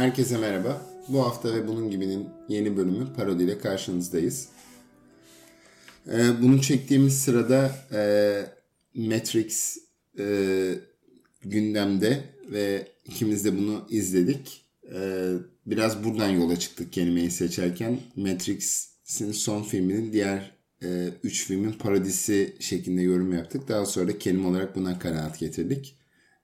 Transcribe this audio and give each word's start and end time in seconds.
Herkese 0.00 0.38
merhaba. 0.38 0.82
Bu 1.08 1.20
hafta 1.26 1.54
ve 1.54 1.68
bunun 1.68 1.90
gibinin 1.90 2.28
yeni 2.48 2.76
bölümü 2.76 3.12
parodiyle 3.16 3.58
karşınızdayız. 3.58 4.48
Ee, 6.08 6.42
bunu 6.42 6.62
çektiğimiz 6.62 7.22
sırada 7.22 7.70
e, 7.92 8.00
Matrix 8.94 9.78
e, 10.18 10.74
gündemde 11.42 12.24
ve 12.52 12.88
ikimiz 13.04 13.44
de 13.44 13.58
bunu 13.58 13.86
izledik. 13.90 14.64
E, 14.94 15.32
biraz 15.66 16.04
buradan 16.04 16.28
yola 16.28 16.58
çıktık 16.58 16.92
kelimeyi 16.92 17.30
seçerken. 17.30 17.98
Matrix'in 18.16 19.32
son 19.32 19.62
filminin 19.62 20.12
diğer 20.12 20.56
e, 20.82 21.08
üç 21.24 21.46
filmin 21.46 21.72
parodisi 21.72 22.56
şeklinde 22.60 23.02
yorum 23.02 23.32
yaptık. 23.32 23.68
Daha 23.68 23.86
sonra 23.86 24.18
kelime 24.18 24.46
olarak 24.46 24.76
buna 24.76 24.98
kanaat 24.98 25.38
getirdik. 25.38 25.96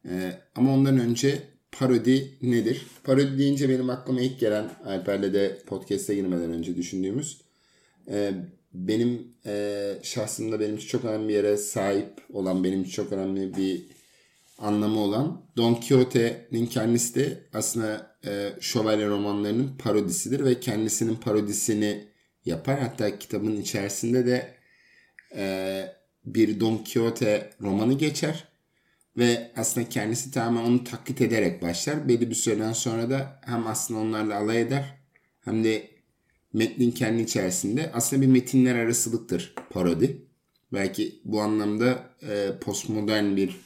E, 0.09 0.40
ama 0.54 0.74
ondan 0.74 0.98
önce 0.98 1.55
parodi 1.78 2.38
nedir? 2.42 2.86
Parodi 3.04 3.38
deyince 3.38 3.68
benim 3.68 3.90
aklıma 3.90 4.20
ilk 4.20 4.40
gelen 4.40 4.70
Alper'le 4.84 5.34
de 5.34 5.58
podcast'e 5.66 6.14
girmeden 6.14 6.52
önce 6.52 6.76
düşündüğümüz 6.76 7.40
e, 8.08 8.32
benim 8.74 9.28
e, 9.46 9.92
şahsımda 10.02 10.60
benim 10.60 10.76
çok 10.76 11.04
önemli 11.04 11.28
bir 11.28 11.34
yere 11.34 11.56
sahip 11.56 12.10
olan 12.32 12.64
benim 12.64 12.84
çok 12.84 13.12
önemli 13.12 13.56
bir 13.56 13.82
anlamı 14.58 15.00
olan 15.00 15.42
Don 15.56 15.74
Quixote'nin 15.74 16.66
kendisi 16.66 17.14
de 17.14 17.38
aslında 17.52 18.16
e, 18.26 18.52
şövalye 18.60 19.06
romanlarının 19.06 19.76
parodisidir 19.78 20.45
ve 20.45 20.60
kendisinin 20.60 21.14
parodisini 21.14 22.04
yapar. 22.45 22.80
Hatta 22.80 23.18
kitabın 23.18 23.56
içerisinde 23.56 24.26
de 24.26 24.54
e, 25.36 25.84
bir 26.24 26.60
Don 26.60 26.76
Quixote 26.76 27.51
romanı 27.62 27.98
geçer 27.98 28.45
ve 29.18 29.52
aslında 29.56 29.88
kendisi 29.88 30.30
tamamen 30.30 30.70
onu 30.70 30.84
taklit 30.84 31.20
ederek 31.20 31.62
başlar. 31.62 32.09
Belli 32.09 32.30
bir 32.30 32.34
süreden 32.34 32.72
sonra 32.72 33.10
da 33.10 33.40
hem 33.45 33.66
aslında 33.66 34.00
onlarla 34.00 34.36
alay 34.36 34.60
eder 34.60 34.98
hem 35.40 35.64
de 35.64 35.90
metnin 36.52 36.90
kendi 36.90 37.23
içerisinde 37.23 37.90
aslında 37.95 38.23
bir 38.23 38.26
metinler 38.26 38.74
arasılıktır 38.74 39.54
parodi. 39.70 40.23
Belki 40.73 41.20
bu 41.24 41.40
anlamda 41.40 42.10
e, 42.23 42.58
postmodern 42.60 43.36
bir 43.36 43.60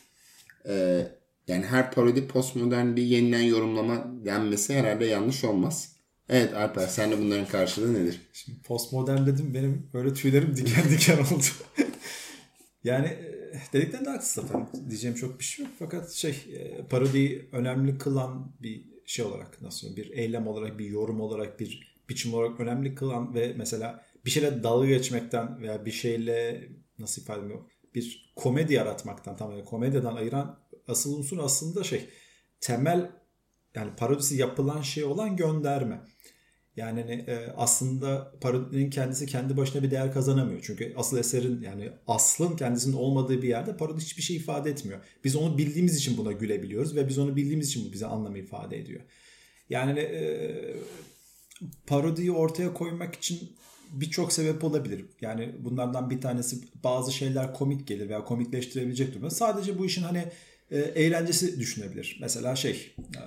e, 0.68 1.06
yani 1.48 1.64
her 1.66 1.92
parodi 1.92 2.26
postmodern 2.26 2.96
bir 2.96 3.02
yeniden 3.02 3.42
yorumlama 3.42 4.06
denmesi 4.24 4.74
herhalde 4.74 5.06
yanlış 5.06 5.44
olmaz. 5.44 5.92
Evet 6.28 6.54
Alper 6.54 6.86
sen 6.86 7.10
de 7.10 7.18
bunların 7.18 7.46
karşılığı 7.46 7.94
nedir? 7.94 8.20
Şimdi 8.32 8.62
postmodern 8.62 9.26
dedim 9.26 9.54
benim 9.54 9.86
böyle 9.94 10.14
tüylerim 10.14 10.56
diken 10.56 10.90
diken 10.90 11.18
oldu. 11.18 11.44
yani 12.84 13.16
e, 13.52 13.72
dedikten 13.72 14.04
de 14.04 14.10
haksız 14.10 14.44
zaten. 14.44 14.68
Diyeceğim 14.88 15.16
çok 15.16 15.38
bir 15.38 15.44
şey 15.44 15.64
yok. 15.64 15.74
Fakat 15.78 16.10
şey 16.10 16.44
e, 16.52 16.86
parodiyi 16.86 17.48
önemli 17.52 17.98
kılan 17.98 18.52
bir 18.62 18.90
şey 19.06 19.24
olarak 19.24 19.62
nasıl 19.62 19.96
bir 19.96 20.10
eylem 20.10 20.46
olarak 20.46 20.78
bir 20.78 20.86
yorum 20.86 21.20
olarak 21.20 21.60
bir 21.60 21.96
biçim 22.08 22.34
olarak 22.34 22.60
önemli 22.60 22.94
kılan 22.94 23.34
ve 23.34 23.54
mesela 23.56 24.04
bir 24.24 24.30
şeyle 24.30 24.62
dalga 24.62 24.86
geçmekten 24.86 25.62
veya 25.62 25.84
bir 25.84 25.90
şeyle 25.90 26.68
nasıl 26.98 27.22
ifade 27.22 27.40
ediyorum 27.40 27.66
bir 27.94 28.32
komedi 28.36 28.74
yaratmaktan 28.74 29.36
tamamen 29.36 29.64
komedyadan 29.64 30.16
ayıran 30.16 30.58
asıl 30.88 31.18
unsur 31.18 31.38
aslında 31.38 31.84
şey 31.84 32.08
temel 32.60 33.10
yani 33.74 33.96
parodisi 33.96 34.36
yapılan 34.36 34.82
şey 34.82 35.04
olan 35.04 35.36
gönderme. 35.36 36.00
Yani 36.80 37.00
hani, 37.00 37.12
e, 37.12 37.52
aslında 37.56 38.32
parodinin 38.40 38.90
kendisi 38.90 39.26
kendi 39.26 39.56
başına 39.56 39.82
bir 39.82 39.90
değer 39.90 40.12
kazanamıyor. 40.12 40.60
Çünkü 40.62 40.94
asıl 40.96 41.18
eserin 41.18 41.62
yani 41.62 41.90
aslın 42.06 42.56
kendisinin 42.56 42.96
olmadığı 42.96 43.42
bir 43.42 43.48
yerde 43.48 43.76
parodi 43.76 44.00
hiçbir 44.00 44.22
şey 44.22 44.36
ifade 44.36 44.70
etmiyor. 44.70 45.00
Biz 45.24 45.36
onu 45.36 45.58
bildiğimiz 45.58 45.96
için 45.96 46.16
buna 46.16 46.32
gülebiliyoruz 46.32 46.96
ve 46.96 47.08
biz 47.08 47.18
onu 47.18 47.36
bildiğimiz 47.36 47.68
için 47.68 47.88
bu 47.88 47.92
bize 47.92 48.06
anlamı 48.06 48.38
ifade 48.38 48.78
ediyor. 48.78 49.00
Yani 49.70 50.00
e, 50.00 50.20
parodiyi 51.86 52.32
ortaya 52.32 52.74
koymak 52.74 53.14
için 53.14 53.52
birçok 53.92 54.32
sebep 54.32 54.64
olabilir. 54.64 55.04
Yani 55.20 55.54
bunlardan 55.58 56.10
bir 56.10 56.20
tanesi 56.20 56.56
bazı 56.84 57.12
şeyler 57.12 57.54
komik 57.54 57.86
gelir 57.86 58.08
veya 58.08 58.24
komikleştirebilecek 58.24 59.12
durumda. 59.14 59.30
Sadece 59.30 59.78
bu 59.78 59.86
işin 59.86 60.02
hani 60.02 60.24
e, 60.70 60.78
eğlencesi 60.78 61.60
düşünebilir. 61.60 62.18
Mesela 62.20 62.56
şey 62.56 62.94
e, 62.98 63.22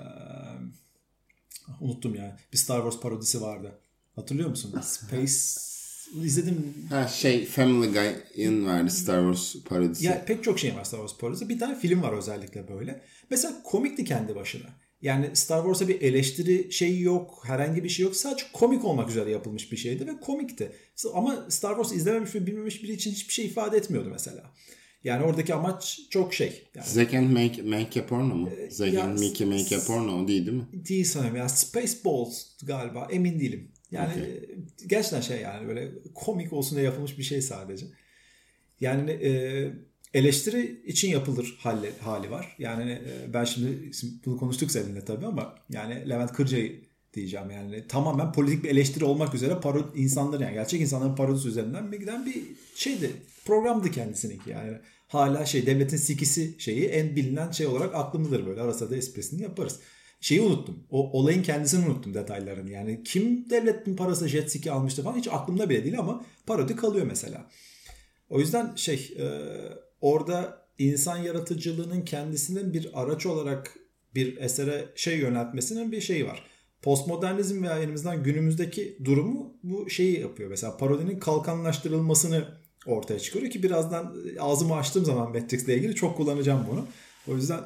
unuttum 1.82 2.16
ya. 2.16 2.38
Bir 2.54 2.58
Star 2.58 2.82
Wars 2.82 3.00
parodisi 3.00 3.42
vardı. 3.42 3.80
Hatırlıyor 4.16 4.50
musun? 4.50 4.82
Space 4.82 5.34
izledim. 6.24 6.74
Ha 6.90 7.08
şey 7.08 7.46
Family 7.46 7.92
Guy'ın 7.92 8.66
vardı 8.66 8.90
Star 8.92 9.34
Wars 9.34 9.64
parodisi. 9.64 10.06
Ya 10.06 10.26
pek 10.26 10.44
çok 10.44 10.60
şey 10.60 10.76
var 10.76 10.84
Star 10.84 11.00
Wars 11.00 11.20
parodisi. 11.20 11.50
Bir 11.50 11.60
tane 11.60 11.80
film 11.80 12.02
var 12.02 12.14
özellikle 12.14 12.68
böyle. 12.68 13.02
Mesela 13.30 13.64
komikti 13.64 14.06
kendi 14.06 14.36
başına. 14.36 14.70
Yani 15.02 15.36
Star 15.36 15.64
Wars'a 15.64 15.88
bir 15.88 16.02
eleştiri 16.02 16.72
şeyi 16.72 17.02
yok, 17.02 17.44
herhangi 17.46 17.84
bir 17.84 17.90
şey 17.90 18.06
yok. 18.06 18.16
Sadece 18.16 18.46
komik 18.54 18.86
olmak 18.86 19.10
üzere 19.10 19.32
yapılmış 19.32 19.72
bir 19.72 19.78
şeydi 19.78 20.08
ve 20.08 20.20
komikti. 20.20 20.72
Ama 21.14 21.46
Star 21.50 21.76
Wars 21.76 21.92
izlememiş 21.92 22.36
ve 22.36 22.48
bilmemiş 22.48 22.84
biri 22.84 22.92
için 22.92 23.12
hiçbir 23.12 23.34
şey 23.34 23.46
ifade 23.46 23.78
etmiyordu 23.78 24.10
mesela. 24.12 24.52
Yani 25.04 25.24
oradaki 25.24 25.54
amaç 25.54 26.00
çok 26.10 26.34
şey. 26.34 26.64
Yani, 26.76 26.88
Zack 26.88 27.14
and 27.14 27.30
make, 27.30 27.62
make 27.62 28.02
a 28.02 28.06
porno 28.06 28.36
mu? 28.36 28.50
E, 28.50 28.70
Zack 28.70 28.98
and 28.98 29.20
Mickey 29.20 29.48
make 29.48 29.78
a 29.78 29.80
porno 29.88 30.28
değil 30.28 30.46
değil 30.46 30.58
mi? 30.58 30.66
Değil 30.74 31.06
sanırım. 31.06 31.36
Ya 31.36 31.50
Spaceballs 31.50 32.46
galiba 32.64 33.08
emin 33.12 33.40
değilim. 33.40 33.72
Yani 33.92 34.12
okay. 34.14 34.42
gerçekten 34.88 35.22
şey 35.22 35.42
yani 35.42 35.68
böyle 35.68 35.92
komik 36.16 36.54
olsun 36.54 36.76
diye 36.76 36.86
yapılmış 36.86 37.18
bir 37.18 37.24
şey 37.24 37.42
sadece. 37.42 37.86
Yani 38.80 39.12
e, 39.12 39.32
eleştiri 40.14 40.82
için 40.86 41.10
yapılır 41.10 41.56
hali, 41.60 41.92
hali 42.00 42.32
var. 42.32 42.56
Yani 42.60 42.92
e, 42.92 43.34
ben 43.34 43.44
şimdi 43.44 43.92
bunu 44.26 44.38
konuştuk 44.38 44.72
seninle 44.72 45.06
tabii 45.06 45.26
ama 45.26 45.56
yani 45.70 46.10
Levent 46.10 46.34
Kırca'yı 46.34 46.82
diyeceğim 47.14 47.52
yani 47.52 47.88
tamamen 47.88 48.32
politik 48.32 48.64
bir 48.64 48.70
eleştiri 48.70 49.06
olmak 49.06 49.36
üzere 49.36 49.60
parod 49.60 49.96
insanlar 49.96 50.40
yani 50.40 50.54
gerçek 50.54 50.82
insanların 50.82 51.16
parodisi 51.16 51.48
üzerinden 51.48 51.92
bir 51.92 52.00
giden 52.00 52.26
bir 52.26 52.44
şeydi 52.76 53.12
programdı 53.46 53.92
kendisininki 53.92 54.50
yani 54.50 54.78
hala 55.08 55.46
şey 55.46 55.66
devletin 55.66 55.98
sikisi 55.98 56.56
şeyi 56.60 56.86
en 56.86 57.16
bilinen 57.16 57.52
şey 57.52 57.68
olarak 57.68 57.96
aklımdadır 57.96 58.46
böyle 58.46 58.62
arasa 58.62 58.90
da 58.90 58.96
esprisini 58.96 59.44
yaparız. 59.44 59.80
Şeyi 60.22 60.42
unuttum. 60.42 60.84
O 60.90 61.20
olayın 61.20 61.44
kendisini 61.44 61.86
unuttum 61.86 62.14
detaylarını. 62.14 62.72
Yani 62.72 63.04
kim 63.04 63.50
devletin 63.50 63.96
parası 63.96 64.28
jet 64.28 64.52
ski 64.52 64.72
almıştı 64.72 65.04
falan 65.04 65.18
hiç 65.18 65.28
aklımda 65.28 65.70
bile 65.70 65.84
değil 65.84 66.00
ama 66.00 66.26
parodi 66.46 66.76
kalıyor 66.76 67.06
mesela. 67.06 67.50
O 68.30 68.40
yüzden 68.40 68.76
şey 68.76 69.14
e, 69.20 69.26
orada 70.02 70.68
insan 70.80 71.18
yaratıcılığının 71.18 72.02
kendisinin 72.02 72.74
bir 72.74 72.90
araç 72.94 73.26
olarak 73.26 73.76
bir 74.16 74.38
esere 74.38 74.86
şey 74.96 75.18
yöneltmesinin 75.18 75.92
bir 75.92 76.02
şeyi 76.02 76.28
var. 76.28 76.44
Postmodernizm 76.82 77.64
veya 77.64 77.80
elimizden 77.80 78.24
günümüzdeki 78.24 78.98
durumu 79.06 79.58
bu 79.64 79.90
şeyi 79.90 80.20
yapıyor. 80.20 80.50
Mesela 80.50 80.78
parodinin 80.78 81.20
kalkanlaştırılmasını 81.20 82.48
ortaya 82.86 83.20
çıkarıyor 83.20 83.52
ki 83.52 83.64
birazdan 83.64 84.16
ağzımı 84.40 84.76
açtığım 84.76 85.06
zaman 85.06 85.32
Matrix'le 85.32 85.68
ilgili 85.68 85.96
çok 85.96 86.18
kullanacağım 86.18 86.68
bunu. 86.72 86.88
O 87.28 87.36
yüzden 87.36 87.60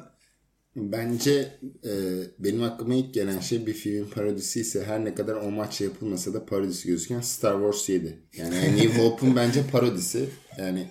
Bence 0.76 1.58
e, 1.84 1.92
benim 2.38 2.62
aklıma 2.62 2.94
ilk 2.94 3.14
gelen 3.14 3.40
şey 3.40 3.66
bir 3.66 3.72
film 3.72 4.10
parodisi 4.10 4.60
ise 4.60 4.84
her 4.84 5.04
ne 5.04 5.14
kadar 5.14 5.34
o 5.34 5.50
maç 5.50 5.80
yapılmasa 5.80 6.34
da 6.34 6.46
parodisi 6.46 6.88
gözüken 6.88 7.20
Star 7.20 7.54
Wars 7.54 7.88
7. 7.88 8.18
Yani 8.36 8.54
New 8.76 9.02
Hope'un 9.02 9.36
bence 9.36 9.62
parodisi. 9.72 10.28
Yani 10.58 10.86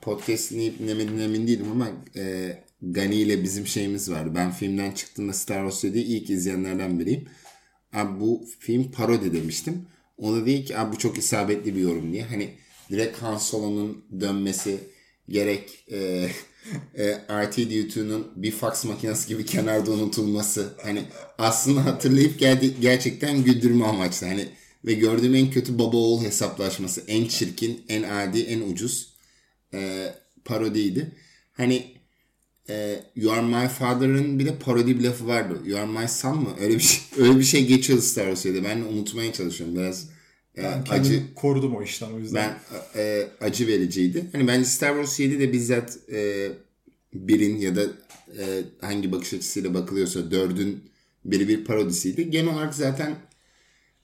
podcast 0.00 0.50
dinleyip 0.50 0.78
dinlemediğine 0.78 1.24
emin 1.24 1.46
değilim 1.46 1.66
ama 1.72 1.88
e, 2.16 2.56
Gani 2.82 3.14
ile 3.14 3.42
bizim 3.42 3.66
şeyimiz 3.66 4.10
var. 4.10 4.34
Ben 4.34 4.50
filmden 4.50 4.92
çıktığımda 4.92 5.32
Star 5.32 5.70
Wars 5.70 5.84
7'yi 5.94 6.04
ilk 6.04 6.30
izleyenlerden 6.30 7.00
biriyim. 7.00 7.24
Abi 7.92 8.20
bu 8.20 8.46
film 8.58 8.90
parodi 8.90 9.32
demiştim. 9.32 9.86
O 10.18 10.32
da 10.32 10.46
değil 10.46 10.66
ki 10.66 10.78
abi 10.78 10.92
bu 10.92 10.98
çok 10.98 11.18
isabetli 11.18 11.76
bir 11.76 11.80
yorum 11.80 12.12
diye. 12.12 12.24
Hani 12.24 12.54
direkt 12.92 13.22
Han 13.22 13.38
Solo'nun 13.38 14.04
dönmesi 14.20 14.78
gerek 15.28 15.84
e, 15.90 15.96
e, 16.94 17.04
R2-D2'nun 17.28 18.26
bir 18.36 18.50
fax 18.50 18.84
makinesi 18.84 19.28
gibi 19.28 19.46
kenarda 19.46 19.90
unutulması. 19.90 20.74
Hani 20.82 21.04
aslında 21.38 21.84
hatırlayıp 21.84 22.38
geldi, 22.38 22.74
gerçekten 22.80 23.44
güldürme 23.44 23.84
amaçlı. 23.84 24.26
Hani 24.26 24.48
ve 24.84 24.92
gördüğüm 24.92 25.34
en 25.34 25.50
kötü 25.50 25.78
baba 25.78 25.96
oğul 25.96 26.24
hesaplaşması. 26.24 27.04
En 27.08 27.28
çirkin, 27.28 27.84
en 27.88 28.02
adi, 28.02 28.40
en 28.40 28.60
ucuz 28.60 29.12
e, 29.74 30.08
parodiydi. 30.44 31.12
Hani 31.52 31.84
e, 32.68 33.04
You 33.16 33.32
Are 33.32 33.42
My 33.42 33.68
Father'ın 33.68 34.38
bir 34.38 34.46
de 34.46 34.58
parodi 34.58 34.98
bir 34.98 35.04
lafı 35.04 35.26
vardı. 35.26 35.60
You 35.64 35.80
Are 35.80 35.86
My 35.86 36.08
Son 36.08 36.38
mı? 36.38 36.50
Öyle 36.60 36.74
bir 36.74 36.80
şey, 36.80 37.00
öyle 37.24 37.38
bir 37.38 37.44
şey 37.44 37.66
geçiyordu 37.66 38.02
Star 38.02 38.34
Wars'da. 38.34 38.64
Ben 38.64 38.80
unutmaya 38.80 39.32
çalışıyorum. 39.32 39.76
Biraz 39.76 40.08
e, 40.58 40.62
ben 40.62 40.84
acı 40.90 41.34
korudum 41.34 41.76
o 41.76 41.82
işten 41.82 42.12
o 42.12 42.18
yüzden. 42.18 42.54
Ben 42.94 43.00
e, 43.00 43.26
acı 43.40 43.66
vericiydi. 43.66 44.24
Hani 44.32 44.48
bence 44.48 44.64
Star 44.64 44.90
Wars 44.90 45.20
7 45.20 45.40
de 45.40 45.52
bizzat 45.52 45.98
e, 46.12 46.48
birin 47.14 47.58
ya 47.58 47.76
da 47.76 47.82
e, 48.38 48.62
hangi 48.80 49.12
bakış 49.12 49.34
açısıyla 49.34 49.74
bakılıyorsa 49.74 50.30
dördün 50.30 50.84
biri 51.24 51.48
bir 51.48 51.64
parodisiydi. 51.64 52.30
Genel 52.30 52.54
olarak 52.54 52.74
zaten 52.74 53.16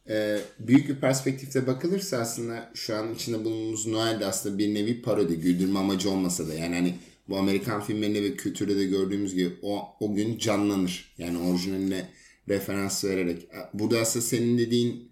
e, 0.08 0.38
büyük 0.58 0.88
bir 0.88 0.96
perspektifte 0.96 1.66
bakılırsa 1.66 2.16
aslında 2.16 2.70
şu 2.74 2.96
an 2.96 3.14
içinde 3.14 3.44
bulunduğumuz 3.44 3.86
Noel 3.86 4.20
de 4.20 4.26
aslında 4.26 4.58
bir 4.58 4.74
nevi 4.74 5.02
parodi. 5.02 5.40
Güldürme 5.40 5.78
amacı 5.78 6.10
olmasa 6.10 6.48
da 6.48 6.54
yani 6.54 6.74
hani 6.74 6.94
bu 7.28 7.36
Amerikan 7.36 7.80
filmlerinde 7.80 8.22
ve 8.22 8.36
kültürde 8.36 8.76
de 8.76 8.84
gördüğümüz 8.84 9.34
gibi 9.34 9.52
o, 9.62 9.96
o 10.00 10.14
gün 10.14 10.38
canlanır. 10.38 11.14
Yani 11.18 11.38
orijinaline 11.38 12.08
referans 12.48 13.04
vererek. 13.04 13.48
Burada 13.74 14.00
aslında 14.00 14.24
senin 14.24 14.58
dediğin 14.58 15.07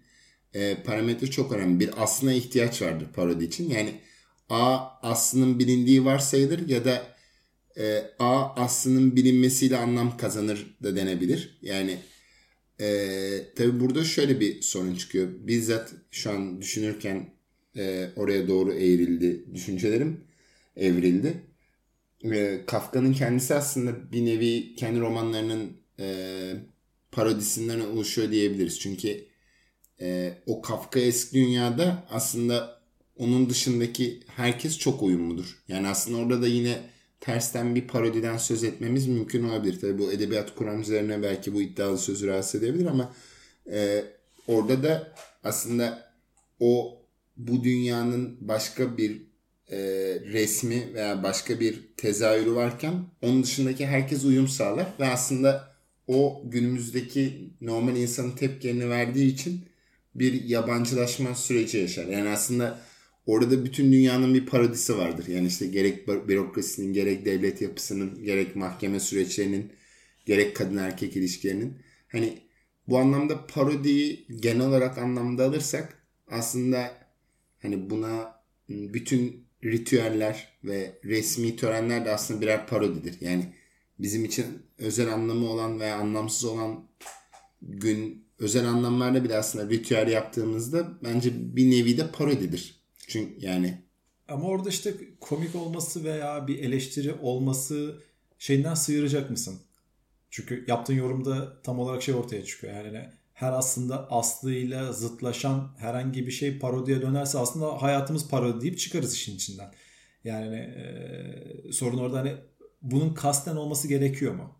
e, 0.57 0.77
parametre 0.83 1.27
çok 1.27 1.51
önemli. 1.51 1.79
Bir 1.79 2.03
aslına 2.03 2.33
ihtiyaç 2.33 2.81
vardır 2.81 3.07
parodi 3.15 3.45
için. 3.45 3.69
Yani 3.69 3.93
A 4.49 4.79
aslının 5.01 5.59
bilindiği 5.59 6.05
varsayılır 6.05 6.69
ya 6.69 6.85
da 6.85 7.17
e, 7.77 8.11
A 8.19 8.55
aslının 8.55 9.15
bilinmesiyle 9.15 9.77
anlam 9.77 10.17
kazanır 10.17 10.77
da 10.83 10.95
denebilir. 10.95 11.59
Yani 11.61 11.99
e, 12.81 12.87
tabi 13.55 13.79
burada 13.79 14.03
şöyle 14.03 14.39
bir 14.39 14.61
sorun 14.61 14.95
çıkıyor. 14.95 15.27
Bizzat 15.39 15.93
şu 16.11 16.31
an 16.31 16.61
düşünürken 16.61 17.29
e, 17.77 18.09
oraya 18.15 18.47
doğru 18.47 18.73
eğrildi 18.73 19.45
düşüncelerim 19.55 20.23
evrildi. 20.75 21.33
E, 22.23 22.61
Kafka'nın 22.67 23.13
kendisi 23.13 23.55
aslında 23.55 24.11
bir 24.11 24.25
nevi 24.25 24.75
kendi 24.75 24.99
romanlarının 24.99 25.77
e, 25.99 26.07
parodisinden 27.11 27.79
oluşuyor 27.79 28.31
diyebiliriz. 28.31 28.79
Çünkü 28.79 29.27
e, 30.01 30.33
o 30.45 30.61
Kafka 30.61 30.99
eski 30.99 31.35
dünyada 31.35 32.03
aslında 32.09 32.77
onun 33.17 33.49
dışındaki 33.49 34.19
herkes 34.27 34.77
çok 34.77 35.03
uyumludur. 35.03 35.63
Yani 35.67 35.87
aslında 35.87 36.17
orada 36.17 36.41
da 36.41 36.47
yine 36.47 36.79
tersten 37.19 37.75
bir 37.75 37.87
parodiden 37.87 38.37
söz 38.37 38.63
etmemiz 38.63 39.07
mümkün 39.07 39.43
olabilir. 39.43 39.79
Tabii 39.81 39.99
bu 39.99 40.11
edebiyat 40.11 40.55
kuramcılarına 40.55 41.23
belki 41.23 41.53
bu 41.53 41.61
iddialı 41.61 41.97
sözü 41.97 42.27
rahatsız 42.27 42.63
edebilir 42.63 42.85
ama 42.85 43.13
e, 43.71 44.03
orada 44.47 44.83
da 44.83 45.13
aslında 45.43 46.11
o 46.59 47.01
bu 47.37 47.63
dünyanın 47.63 48.37
başka 48.41 48.97
bir 48.97 49.21
e, 49.71 49.77
resmi 50.25 50.93
veya 50.93 51.23
başka 51.23 51.59
bir 51.59 51.87
tezahürü 51.97 52.55
varken 52.55 52.93
onun 53.21 53.43
dışındaki 53.43 53.87
herkes 53.87 54.25
uyum 54.25 54.47
sağlar 54.47 54.87
ve 54.99 55.07
aslında 55.07 55.75
o 56.07 56.41
günümüzdeki 56.45 57.49
normal 57.61 57.95
insanın 57.95 58.31
tepkilerini 58.31 58.89
verdiği 58.89 59.33
için 59.33 59.65
bir 60.19 60.43
yabancılaşma 60.43 61.35
süreci 61.35 61.77
yaşar. 61.77 62.05
Yani 62.05 62.29
aslında 62.29 62.81
orada 63.25 63.65
bütün 63.65 63.91
dünyanın 63.91 64.33
bir 64.33 64.45
parodisi 64.45 64.97
vardır. 64.97 65.27
Yani 65.27 65.47
işte 65.47 65.67
gerek 65.67 66.07
bürokrasinin, 66.07 66.93
gerek 66.93 67.25
devlet 67.25 67.61
yapısının, 67.61 68.23
gerek 68.23 68.55
mahkeme 68.55 68.99
süreçlerinin, 68.99 69.71
gerek 70.25 70.55
kadın 70.55 70.77
erkek 70.77 71.15
ilişkilerinin. 71.15 71.77
Hani 72.07 72.37
bu 72.87 72.97
anlamda 72.97 73.47
parodiyi 73.47 74.25
genel 74.39 74.67
olarak 74.67 74.97
anlamda 74.97 75.45
alırsak 75.45 76.03
aslında 76.27 76.91
hani 77.61 77.89
buna 77.89 78.41
bütün 78.69 79.47
ritüeller 79.63 80.59
ve 80.63 80.99
resmi 81.05 81.55
törenler 81.55 82.05
de 82.05 82.11
aslında 82.11 82.41
birer 82.41 82.67
parodidir. 82.67 83.21
Yani 83.21 83.53
bizim 83.99 84.25
için 84.25 84.45
özel 84.77 85.13
anlamı 85.13 85.49
olan 85.49 85.79
veya 85.79 85.97
anlamsız 85.97 86.45
olan 86.45 86.87
gün 87.61 88.27
özel 88.39 88.65
anlamlarda 88.65 89.23
bile 89.23 89.37
aslında 89.37 89.69
ritüel 89.69 90.07
yaptığımızda 90.07 90.87
bence 91.03 91.31
bir 91.55 91.71
nevi 91.71 91.97
de 91.97 92.11
parodidir. 92.11 92.81
Çünkü 93.07 93.45
yani 93.45 93.81
ama 94.27 94.47
orada 94.47 94.69
işte 94.69 94.93
komik 95.19 95.55
olması 95.55 96.03
veya 96.03 96.47
bir 96.47 96.59
eleştiri 96.59 97.13
olması 97.13 98.01
şeyinden 98.37 98.73
sıyıracak 98.73 99.29
mısın? 99.29 99.59
Çünkü 100.29 100.65
yaptığın 100.67 100.93
yorumda 100.93 101.61
tam 101.61 101.79
olarak 101.79 102.03
şey 102.03 102.15
ortaya 102.15 102.45
çıkıyor. 102.45 102.73
Yani 102.73 103.09
her 103.33 103.51
aslında 103.51 104.11
aslıyla 104.11 104.93
zıtlaşan 104.93 105.75
herhangi 105.77 106.27
bir 106.27 106.31
şey 106.31 106.59
parodiye 106.59 107.01
dönerse 107.01 107.37
aslında 107.37 107.81
hayatımız 107.81 108.29
parodi 108.29 108.61
deyip 108.61 108.79
çıkarız 108.79 109.13
işin 109.13 109.35
içinden. 109.35 109.73
Yani 110.23 110.55
e, 110.55 111.71
sorun 111.71 111.97
orada 111.97 112.17
hani 112.17 112.35
bunun 112.81 113.13
kasten 113.13 113.55
olması 113.55 113.87
gerekiyor 113.87 114.33
mu? 114.33 114.55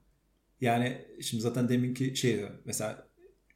Yani 0.61 1.05
şimdi 1.21 1.43
zaten 1.43 1.69
deminki 1.69 2.15
şey 2.15 2.45
mesela 2.65 3.07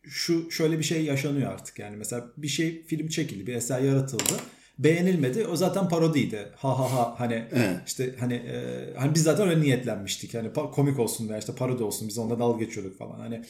şu 0.04 0.52
şöyle 0.52 0.80
bir 0.80 0.84
şey 0.84 1.06
yaşanıyor 1.06 1.52
artık. 1.52 1.80
Yani 1.80 1.98
mesela 1.98 2.26
bir 2.38 2.48
şey 2.48 2.84
film 2.84 3.08
çekildi, 3.08 3.48
bir 3.48 3.56
eser 3.56 3.80
yaratıldı. 3.82 4.34
Beğenilmedi. 4.80 5.48
O 5.48 5.56
zaten 5.56 5.90
parodiydi. 5.90 6.52
Ha 6.56 6.80
ha 6.80 6.92
ha 6.92 7.16
hani 7.18 7.48
evet. 7.52 7.80
işte 7.88 8.16
hani 8.20 8.34
e, 8.34 8.86
hani 8.98 9.16
biz 9.16 9.24
zaten 9.24 9.50
öyle 9.50 9.62
niyetlenmiştik. 9.62 10.34
Hani 10.34 10.54
komik 10.54 11.00
olsun 11.00 11.30
veya 11.30 11.40
işte 11.40 11.56
parodi 11.56 11.84
olsun 11.84 12.08
biz 12.08 12.18
onunla 12.18 12.40
dalga 12.40 12.64
geçiyorduk 12.64 12.98
falan. 12.98 13.20
Hani 13.20 13.46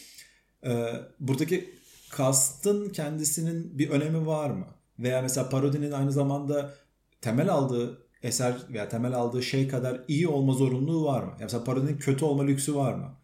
e, 0.65 0.93
buradaki 1.19 1.75
kastın 2.09 2.89
kendisinin 2.89 3.79
bir 3.79 3.89
önemi 3.89 4.25
var 4.27 4.49
mı? 4.49 4.67
Veya 4.99 5.21
mesela 5.21 5.49
parodinin 5.49 5.91
aynı 5.91 6.11
zamanda 6.11 6.73
temel 7.21 7.49
aldığı 7.49 8.07
eser 8.23 8.53
veya 8.69 8.89
temel 8.89 9.13
aldığı 9.13 9.43
şey 9.43 9.67
kadar 9.67 10.01
iyi 10.07 10.27
olma 10.27 10.53
zorunluluğu 10.53 11.05
var 11.05 11.23
mı? 11.23 11.31
Yani 11.31 11.43
mesela 11.43 11.63
parodinin 11.63 11.97
kötü 11.97 12.25
olma 12.25 12.43
lüksü 12.43 12.75
var 12.75 12.93
mı? 12.93 13.20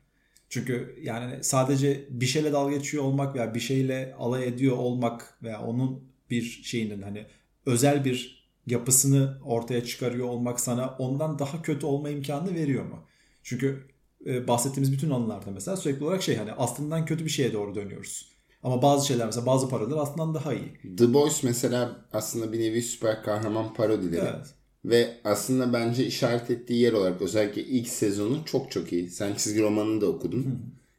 Çünkü 0.50 1.00
yani 1.02 1.44
sadece 1.44 2.06
bir 2.10 2.26
şeyle 2.26 2.52
dalga 2.52 2.76
geçiyor 2.76 3.04
olmak 3.04 3.36
veya 3.36 3.56
bir 3.56 3.60
şeyle 3.60 4.16
alay 4.20 4.48
ediyor 4.48 4.78
olmak 4.78 5.38
veya 5.44 5.62
onun 5.62 6.04
bir 6.30 6.42
şeyinin 6.64 7.02
hani 7.02 7.26
özel 7.66 8.06
bir 8.06 8.48
yapısını 8.68 9.38
ortaya 9.46 9.84
çıkarıyor 9.84 10.28
olmak 10.28 10.60
sana 10.60 10.96
ondan 11.00 11.40
daha 11.40 11.62
kötü 11.62 11.86
olma 11.86 12.10
imkanı 12.10 12.56
veriyor 12.56 12.86
mu? 12.86 13.04
Çünkü 13.44 13.88
e, 14.26 14.48
bahsettiğimiz 14.48 14.92
bütün 14.94 15.10
anılarda 15.10 15.52
mesela 15.52 15.78
sürekli 15.78 16.06
olarak 16.06 16.24
şey 16.24 16.36
hani 16.36 16.52
aslından 16.52 17.06
kötü 17.06 17.26
bir 17.26 17.30
şeye 17.30 17.54
doğru 17.54 17.76
dönüyoruz. 17.76 18.32
Ama 18.64 18.82
bazı 18.82 19.08
şeyler 19.08 19.26
mesela 19.26 19.46
bazı 19.46 19.70
parodiler 19.70 19.98
aslında 19.98 20.34
daha 20.34 20.54
iyi. 20.54 20.96
The 20.98 21.14
Boys 21.14 21.44
mesela 21.44 22.06
aslında 22.14 22.54
bir 22.54 22.60
nevi 22.60 22.82
süper 22.82 23.24
kahraman 23.24 23.74
parodileri. 23.74 24.26
Evet. 24.36 24.56
Ve 24.85 25.18
aslında 25.24 25.74
bence 25.74 26.06
işaret 26.06 26.51
ettiği 26.51 26.81
yer 26.81 26.94
olarak 26.94 27.21
özellikle 27.21 27.63
ilk 27.63 27.88
sezonu 27.88 28.45
çok 28.45 28.71
çok 28.71 28.94
iyi. 28.94 29.09
Sen 29.09 29.35
çizgi 29.35 29.62
romanını 29.62 30.01
da 30.01 30.06
okudun. 30.06 30.44
Hı. 30.44 30.50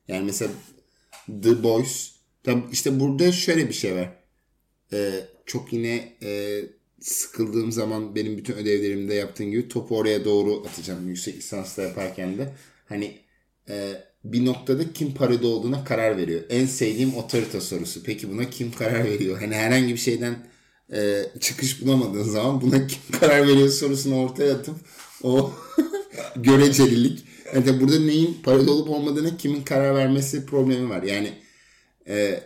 Yani 0.09 0.25
mesela 0.25 0.51
The 1.43 1.63
Boys. 1.63 2.13
Tabi 2.45 2.63
işte 2.73 3.01
burada 3.01 3.33
şöyle 3.33 3.69
bir 3.69 3.75
şey 3.75 3.95
var. 3.95 4.17
Ee, 4.93 5.11
çok 5.47 5.73
yine 5.73 6.13
e, 6.23 6.61
sıkıldığım 7.01 7.73
zaman 7.73 8.15
benim 8.15 8.39
bütün 8.39 8.55
ödevlerimde 8.55 9.15
yaptığım 9.15 9.51
gibi 9.51 9.69
topu 9.69 9.97
oraya 9.99 10.25
doğru 10.25 10.65
atacağım. 10.67 11.09
Yüksek 11.09 11.37
lisansta 11.37 11.83
yaparken 11.83 12.39
de. 12.39 12.55
Hani 12.87 13.19
e, 13.69 13.93
bir 14.25 14.47
noktada 14.47 14.93
kim 14.93 15.15
parodi 15.15 15.47
olduğuna 15.47 15.85
karar 15.85 16.17
veriyor. 16.17 16.41
En 16.49 16.67
sevdiğim 16.67 17.15
otorite 17.17 17.61
sorusu. 17.61 18.03
Peki 18.03 18.31
buna 18.31 18.51
kim 18.51 18.73
karar 18.73 19.05
veriyor? 19.05 19.41
Hani 19.41 19.55
herhangi 19.55 19.93
bir 19.93 19.99
şeyden 19.99 20.37
e, 20.93 21.25
çıkış 21.41 21.83
bulamadığın 21.83 22.23
zaman 22.23 22.61
buna 22.61 22.87
kim 22.87 22.99
karar 23.21 23.49
veriyor 23.49 23.69
sorusunu 23.69 24.21
ortaya 24.21 24.55
atıp 24.55 24.77
o 25.23 25.53
görecelilik. 26.37 27.25
Yani 27.55 27.81
burada 27.81 28.01
neyin 28.01 28.39
parodi 28.43 28.71
olup 28.71 28.91
olmadığına 28.91 29.37
kimin 29.37 29.63
karar 29.63 29.95
vermesi 29.95 30.47
problemi 30.47 30.89
var. 30.89 31.03
Yani 31.03 31.33
e, 32.09 32.41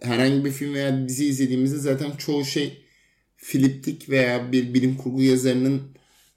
herhangi 0.00 0.44
bir 0.44 0.50
film 0.50 0.74
veya 0.74 1.08
dizi 1.08 1.26
izlediğimizde 1.26 1.78
zaten 1.78 2.10
çoğu 2.10 2.44
şey 2.44 2.84
filiptik 3.36 4.08
veya 4.08 4.52
bir 4.52 4.74
bilim 4.74 4.96
kurgu 4.96 5.22
yazarının 5.22 5.82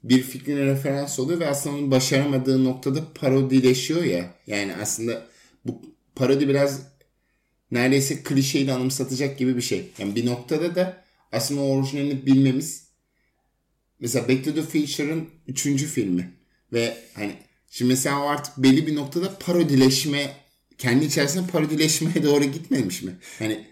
bir 0.04 0.22
fikrine 0.22 0.64
referans 0.66 1.18
oluyor 1.18 1.40
ve 1.40 1.48
aslında 1.48 1.76
onun 1.76 1.90
başaramadığı 1.90 2.64
noktada 2.64 3.12
parodileşiyor 3.14 4.04
ya. 4.04 4.34
Yani 4.46 4.74
aslında 4.82 5.26
bu 5.64 5.82
parodi 6.14 6.48
biraz 6.48 6.82
neredeyse 7.70 8.22
klişeyi 8.22 8.66
de 8.66 8.72
anımsatacak 8.72 9.38
gibi 9.38 9.56
bir 9.56 9.62
şey. 9.62 9.90
Yani 9.98 10.14
bir 10.16 10.26
noktada 10.26 10.74
da 10.74 11.05
aslında 11.32 11.60
orijinalini 11.60 12.26
bilmemiz 12.26 12.86
mesela 14.00 14.28
Back 14.28 14.44
to 14.44 14.54
the 14.54 14.62
Future'ın 14.62 15.28
üçüncü 15.46 15.86
filmi 15.86 16.32
ve 16.72 16.96
hani 17.14 17.32
şimdi 17.70 17.88
mesela 17.88 18.22
o 18.22 18.28
artık 18.28 18.58
belli 18.58 18.86
bir 18.86 18.96
noktada 18.96 19.38
parodileşme 19.38 20.36
kendi 20.78 21.04
içerisinde 21.04 21.46
parodileşmeye 21.46 22.22
doğru 22.22 22.44
gitmemiş 22.44 23.02
mi? 23.02 23.12
Hani 23.38 23.66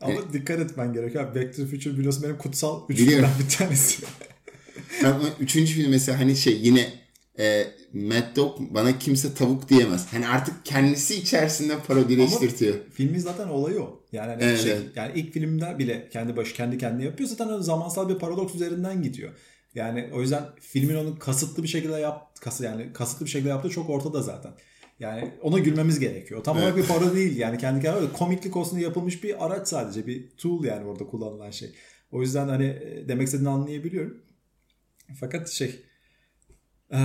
ama 0.00 0.14
hani, 0.14 0.32
dikkat 0.32 0.60
etmen 0.60 0.92
gerekiyor. 0.92 1.34
Back 1.34 1.56
to 1.56 1.62
the 1.62 1.66
Future 1.66 1.98
biliyorsun 1.98 2.22
benim 2.22 2.38
kutsal 2.38 2.88
üçlüden 2.88 3.30
bir 3.44 3.56
tanesi. 3.56 4.04
Ama 5.04 5.28
üçüncü 5.40 5.74
film 5.74 5.90
mesela 5.90 6.20
hani 6.20 6.36
şey 6.36 6.60
yine 6.62 6.92
e, 7.38 7.66
Mad 7.92 8.36
Dog 8.36 8.58
bana 8.60 8.98
kimse 8.98 9.34
tavuk 9.34 9.68
diyemez. 9.68 10.06
Hani 10.10 10.28
artık 10.28 10.64
kendisi 10.64 11.14
içerisinde 11.14 11.78
parodileştirtiyor. 11.78 12.74
Ama 12.74 12.82
filmin 12.94 13.18
zaten 13.18 13.48
olayı 13.48 13.80
o. 13.80 14.03
Yani 14.14 14.30
hani 14.30 14.42
evet, 14.42 14.60
şey, 14.60 14.72
evet. 14.72 14.82
yani 14.96 15.12
ilk 15.14 15.32
filmde 15.32 15.78
bile 15.78 16.08
kendi 16.08 16.36
başı 16.36 16.54
kendi 16.54 16.78
kendine 16.78 17.04
yapıyor. 17.04 17.28
Zaten 17.28 17.60
zamansal 17.60 18.08
bir 18.08 18.14
paradoks 18.14 18.54
üzerinden 18.54 19.02
gidiyor. 19.02 19.32
Yani 19.74 20.10
o 20.12 20.20
yüzden 20.20 20.44
filmin 20.60 20.94
onu 20.94 21.18
kasıtlı 21.18 21.62
bir 21.62 21.68
şekilde 21.68 21.96
yap 21.96 22.40
kası 22.40 22.64
yani 22.64 22.92
kasıtlı 22.92 23.26
bir 23.26 23.30
şekilde 23.30 23.48
yaptığı 23.48 23.70
çok 23.70 23.90
ortada 23.90 24.22
zaten. 24.22 24.52
Yani 25.00 25.30
ona 25.42 25.58
gülmemiz 25.58 26.00
gerekiyor. 26.00 26.44
Tam 26.44 26.56
olarak 26.56 26.76
bir 26.76 26.86
para 26.86 27.14
değil 27.14 27.36
yani 27.36 27.58
kendi 27.58 27.82
kendine 27.82 28.12
komiklik 28.12 28.56
olsun 28.56 28.76
diye 28.76 28.88
yapılmış 28.88 29.24
bir 29.24 29.46
araç 29.46 29.68
sadece 29.68 30.06
bir 30.06 30.30
tool 30.36 30.64
yani 30.64 30.86
orada 30.86 31.06
kullanılan 31.06 31.50
şey. 31.50 31.74
O 32.12 32.20
yüzden 32.20 32.48
hani 32.48 32.66
e, 32.66 33.08
demek 33.08 33.26
istediğini 33.26 33.48
anlayabiliyorum. 33.48 34.22
Fakat 35.20 35.50
şey 35.50 35.84
ee, 36.92 36.98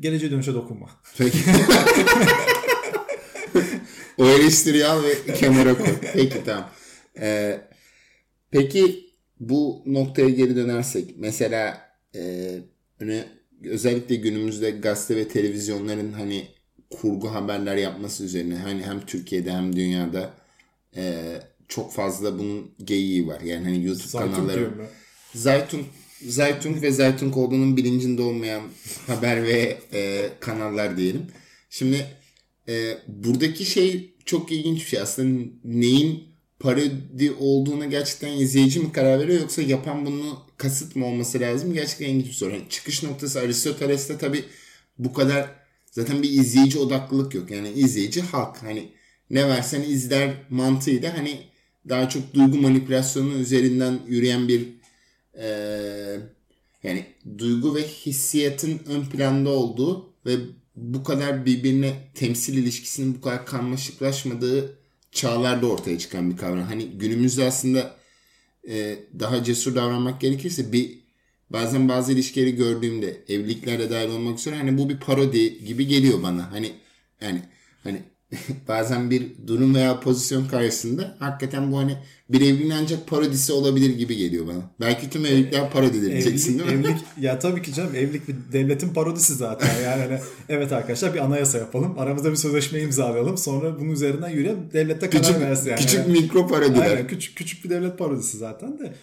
geleceğe 0.00 0.30
dönüşe 0.30 0.54
dokunma. 0.54 0.90
Peki. 1.18 1.38
o 4.18 4.28
eleştiriyi 4.28 4.86
al 4.86 5.02
ve 5.02 5.34
kenara 5.34 5.78
koy. 5.78 5.94
Peki 6.12 6.44
tamam. 6.44 6.70
Ee, 7.20 7.60
peki 8.50 9.10
bu 9.40 9.82
noktaya 9.86 10.28
geri 10.28 10.56
dönersek 10.56 11.14
mesela 11.16 11.90
e, 12.14 12.52
öne, 13.00 13.24
özellikle 13.64 14.14
günümüzde 14.14 14.70
gazete 14.70 15.16
ve 15.16 15.28
televizyonların 15.28 16.12
hani 16.12 16.48
kurgu 16.90 17.34
haberler 17.34 17.76
yapması 17.76 18.24
üzerine 18.24 18.54
hani 18.54 18.82
hem 18.82 19.06
Türkiye'de 19.06 19.52
hem 19.52 19.76
dünyada 19.76 20.30
e, 20.96 21.22
çok 21.68 21.92
fazla 21.92 22.38
bunun 22.38 22.70
geyiği 22.84 23.26
var. 23.26 23.40
Yani 23.40 23.64
hani 23.64 23.84
YouTube 23.84 24.08
Zaytun 24.08 24.32
kanalları. 24.32 24.70
Zaytun 25.34 25.86
Zaytun 26.28 26.82
ve 26.82 26.90
Zaytun 26.90 27.32
olduğunun 27.32 27.76
bilincinde 27.76 28.22
olmayan 28.22 28.62
haber 29.06 29.42
ve 29.42 29.78
e, 29.92 30.28
kanallar 30.40 30.96
diyelim. 30.96 31.26
Şimdi 31.70 32.06
e, 32.68 32.98
buradaki 33.08 33.64
şey 33.64 34.14
çok 34.24 34.52
ilginç 34.52 34.78
bir 34.80 34.86
şey. 34.86 35.00
Aslında 35.00 35.50
neyin 35.64 36.24
parodi 36.60 37.32
olduğuna 37.40 37.86
gerçekten 37.86 38.32
izleyici 38.38 38.80
mi 38.80 38.92
karar 38.92 39.18
veriyor 39.20 39.40
yoksa 39.40 39.62
yapan 39.62 40.06
bunu 40.06 40.38
kasıt 40.56 40.96
mı 40.96 41.06
olması 41.06 41.40
lazım? 41.40 41.72
Gerçekten 41.72 42.06
ilginç 42.08 42.26
bir 42.26 42.32
soru. 42.32 42.50
Yani 42.54 42.68
çıkış 42.70 43.02
noktası 43.02 43.40
Aristoteles'te 43.40 44.18
tabii 44.18 44.44
bu 44.98 45.12
kadar 45.12 45.50
zaten 45.90 46.22
bir 46.22 46.30
izleyici 46.30 46.78
odaklılık 46.78 47.34
yok. 47.34 47.50
Yani 47.50 47.68
izleyici 47.70 48.20
halk. 48.22 48.62
Hani 48.62 48.88
ne 49.30 49.48
versen 49.48 49.82
izler 49.82 50.34
mantığıyla 50.50 51.18
hani 51.18 51.38
daha 51.88 52.08
çok 52.08 52.34
duygu 52.34 52.56
manipülasyonu 52.58 53.32
üzerinden 53.34 53.98
yürüyen 54.08 54.48
bir 54.48 54.68
eee, 55.38 56.20
yani 56.82 57.06
duygu 57.38 57.74
ve 57.74 57.82
hissiyatın 57.88 58.80
ön 58.88 59.04
planda 59.04 59.50
olduğu 59.50 60.14
ve 60.26 60.32
bu 60.76 61.04
kadar 61.04 61.46
birbirine 61.46 61.92
temsil 62.14 62.58
ilişkisinin 62.58 63.14
bu 63.14 63.20
kadar 63.20 63.46
karmaşıklaşmadığı 63.46 64.78
çağlarda 65.12 65.66
ortaya 65.66 65.98
çıkan 65.98 66.30
bir 66.30 66.36
kavram. 66.36 66.62
Hani 66.62 66.86
günümüzde 66.86 67.44
aslında 67.44 67.96
e, 68.68 68.98
daha 69.20 69.44
cesur 69.44 69.74
davranmak 69.74 70.20
gerekirse 70.20 70.72
bir 70.72 70.98
bazen 71.50 71.88
bazı 71.88 72.12
ilişkileri 72.12 72.56
gördüğümde 72.56 73.24
evliliklere 73.28 73.90
dahil 73.90 74.08
olmak 74.08 74.38
üzere 74.38 74.56
hani 74.56 74.78
bu 74.78 74.88
bir 74.88 74.98
parodi 74.98 75.64
gibi 75.64 75.86
geliyor 75.86 76.22
bana. 76.22 76.52
Hani 76.52 76.72
yani 77.20 77.42
hani 77.82 78.02
bazen 78.68 79.10
bir 79.10 79.26
durum 79.46 79.74
veya 79.74 80.00
pozisyon 80.00 80.48
karşısında 80.48 81.16
hakikaten 81.18 81.72
bu 81.72 81.78
hani 81.78 81.96
bir 82.28 82.40
evliliğin 82.40 82.70
ancak 82.70 83.06
parodisi 83.06 83.52
olabilir 83.52 83.90
gibi 83.90 84.16
geliyor 84.16 84.46
bana. 84.46 84.70
Belki 84.80 85.10
tüm 85.10 85.26
evlilikler 85.26 85.70
parodidir 85.70 86.10
diyeceksin 86.10 86.58
değil 86.58 86.70
mi? 86.70 86.74
evlilik 86.74 87.02
ya 87.20 87.38
tabii 87.38 87.62
ki 87.62 87.74
canım 87.74 87.94
evlilik 87.94 88.28
bir 88.28 88.34
devletin 88.52 88.88
parodisi 88.88 89.34
zaten. 89.34 89.82
Yani 89.84 90.02
hani, 90.02 90.18
evet 90.48 90.72
arkadaşlar 90.72 91.14
bir 91.14 91.24
anayasa 91.24 91.58
yapalım. 91.58 91.98
Aramızda 91.98 92.30
bir 92.30 92.36
sözleşme 92.36 92.80
imzalayalım. 92.80 93.38
Sonra 93.38 93.80
bunun 93.80 93.90
üzerinden 93.90 94.28
yürüyelim. 94.28 94.58
Devlette 94.72 95.10
karar 95.10 95.24
Küçük, 95.24 95.40
versin 95.40 95.70
yani. 95.70 95.80
küçük 95.80 96.08
mikro 96.08 96.46
parodiler. 96.46 96.90
Aynen, 96.90 97.06
küçük 97.06 97.36
küçük 97.36 97.64
bir 97.64 97.70
devlet 97.70 97.98
parodisi 97.98 98.38
zaten 98.38 98.78
de. 98.78 98.94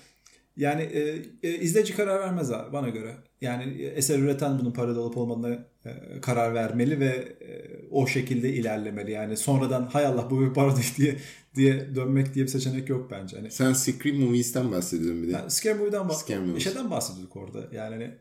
Yani 0.62 0.82
e, 0.82 1.22
e, 1.44 1.58
izleyici 1.60 1.96
karar 1.96 2.20
vermez 2.20 2.51
abi 2.51 2.74
bana 2.74 2.89
göre. 2.89 3.15
Yani 3.41 3.82
e, 3.84 3.86
eser 3.88 4.20
üreten 4.20 4.60
bunun 4.60 4.72
parodi 4.74 5.00
olup 5.00 5.18
olmadığına 5.18 5.65
e, 5.86 6.22
karar 6.22 6.53
vermeli 6.53 7.00
ve 7.00 7.08
e, 7.41 7.80
o 7.91 8.08
şekilde 8.08 8.53
ilerlemeli. 8.53 9.12
Yani 9.12 9.38
sonradan 9.38 9.84
hay 9.94 10.06
Allah 10.06 10.30
bu 10.30 10.41
bir 10.41 10.53
parodi 10.53 10.82
diye 10.98 11.15
diye 11.56 11.96
dönmek 11.96 12.34
diye 12.34 12.46
bir 12.46 12.50
seçenek 12.51 12.89
yok 12.89 13.12
bence. 13.12 13.38
Hani 13.38 13.51
Sen 13.51 13.74
Scream 13.74 14.18
Movies'ten 14.18 14.72
bahsediyorsun 14.72 15.24
bir 15.24 15.27
de. 15.27 15.32
yani 15.32 15.51
Scare 15.51 15.74
Movie'den 15.74 16.01
bah- 16.01 16.13
Scare 16.24 16.39
Movies. 16.39 16.63
şeyden 16.63 16.91
bahsediyorduk 16.91 17.36
orada. 17.36 17.60
Yani 17.72 17.96
hani 17.96 18.12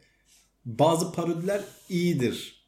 bazı 0.64 1.12
parodiler 1.12 1.60
iyidir. 1.88 2.59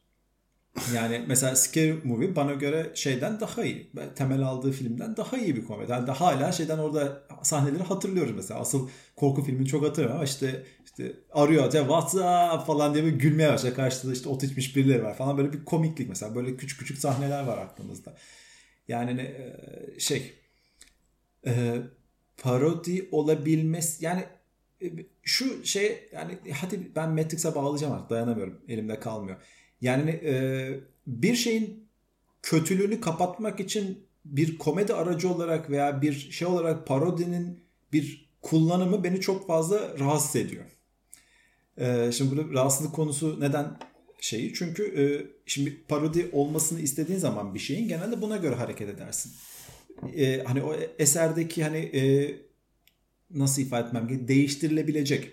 Yani 0.95 1.25
mesela 1.29 1.57
Scare 1.57 1.97
Movie 2.05 2.37
bana 2.37 2.53
göre 2.53 2.91
şeyden 2.95 3.41
daha 3.41 3.65
iyi. 3.65 3.91
Temel 4.17 4.43
aldığı 4.43 4.73
filmden 4.73 5.17
daha 5.17 5.39
iyi 5.39 5.57
bir 5.57 5.65
komedi. 5.65 5.93
Yani 5.93 6.07
de 6.07 6.11
hala 6.11 6.53
şeyden 6.53 6.79
orada 6.79 7.23
sahneleri 7.43 7.83
hatırlıyoruz 7.83 8.37
mesela. 8.37 8.61
Asıl 8.61 8.89
korku 9.17 9.43
filmini 9.45 9.67
çok 9.67 9.85
hatırlamıyorum 9.85 10.17
ama 10.17 10.25
işte 10.25 10.63
işte 10.85 11.13
arıyor 11.33 11.73
ya 11.73 11.81
what's 11.83 12.15
up 12.15 12.67
falan 12.67 12.95
diye 12.95 13.05
bir 13.05 13.13
gülmeye 13.13 13.49
başlıyor. 13.53 13.77
Karşıda 13.77 14.13
işte 14.13 14.29
ot 14.29 14.43
içmiş 14.43 14.77
birileri 14.77 15.03
var 15.05 15.17
falan. 15.17 15.39
Böyle 15.39 15.53
bir 15.53 15.65
komiklik 15.65 16.09
mesela. 16.09 16.35
Böyle 16.35 16.57
küçük 16.57 16.79
küçük 16.79 16.99
sahneler 16.99 17.45
var 17.45 17.59
aklımızda. 17.59 18.15
Yani 18.89 19.21
e, 19.21 20.01
şey 20.01 20.35
e, 21.47 21.77
parodi 22.37 23.09
olabilmesi 23.13 24.05
yani 24.05 24.25
e, 24.83 24.87
şu 25.23 25.65
şey 25.67 26.09
yani 26.13 26.39
hadi 26.53 26.93
ben 26.97 27.11
Matrix'e 27.11 27.55
bağlayacağım 27.55 27.93
artık 27.93 28.11
dayanamıyorum 28.11 28.61
elimde 28.69 29.01
kalmıyor. 29.01 29.37
Yani 29.83 30.11
e, 30.11 30.35
bir 31.07 31.35
şeyin 31.35 31.89
kötülüğünü 32.43 33.01
kapatmak 33.01 33.61
için 33.61 34.07
bir 34.25 34.59
komedi 34.59 34.95
aracı 34.95 35.29
olarak 35.33 35.71
veya 35.71 36.03
bir 36.03 36.13
şey 36.13 36.49
olarak 36.49 36.87
parodinin 36.87 37.61
bir 37.93 38.31
kullanımı 38.43 39.05
beni 39.05 39.21
çok 39.21 39.47
fazla 39.47 39.99
rahatsız 39.99 40.37
ediyor. 40.37 40.65
E, 41.79 42.13
şimdi 42.13 42.37
burada 42.37 42.55
rahatsızlık 42.55 42.95
konusu 42.95 43.41
neden 43.41 43.79
şeyi? 44.21 44.55
Çünkü 44.55 44.83
e, 44.83 45.05
şimdi 45.47 45.83
parodi 45.89 46.29
olmasını 46.33 46.81
istediğin 46.81 47.19
zaman 47.19 47.55
bir 47.55 47.59
şeyin 47.59 47.89
genelde 47.89 48.23
buna 48.23 48.37
göre 48.37 48.55
hareket 48.55 48.89
edersin 48.89 49.33
e, 50.17 50.45
hani 50.45 50.63
o 50.63 50.77
eserdeki 50.99 51.65
hani 51.65 51.79
e, 51.79 52.35
nasıl 53.31 53.63
ifade 53.63 53.87
etmem 53.87 54.09
gerekiyor 54.09 54.29
değiştirilebilecek 54.29 55.31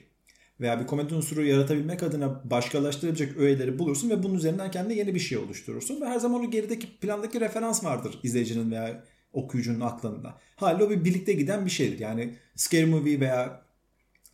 veya 0.59 0.79
bir 0.79 0.87
komedi 0.87 1.15
unsuru 1.15 1.45
yaratabilmek 1.45 2.03
adına 2.03 2.49
başkalaştırabilecek 2.49 3.37
öğeleri 3.37 3.79
bulursun 3.79 4.09
ve 4.09 4.23
bunun 4.23 4.35
üzerinden 4.35 4.71
kendine 4.71 4.93
yeni 4.93 5.15
bir 5.15 5.19
şey 5.19 5.37
oluşturursun 5.37 6.01
ve 6.01 6.05
her 6.05 6.19
zaman 6.19 6.41
o 6.41 6.51
gerideki 6.51 6.97
plandaki 6.97 7.39
referans 7.39 7.83
vardır 7.83 8.19
izleyicinin 8.23 8.71
veya 8.71 9.03
okuyucunun 9.33 9.79
aklında. 9.79 10.39
Hali 10.55 10.83
o 10.83 10.89
bir 10.89 11.05
birlikte 11.05 11.33
giden 11.33 11.65
bir 11.65 11.71
şeydir. 11.71 11.99
Yani 11.99 12.35
scary 12.55 12.85
movie 12.85 13.19
veya 13.19 13.61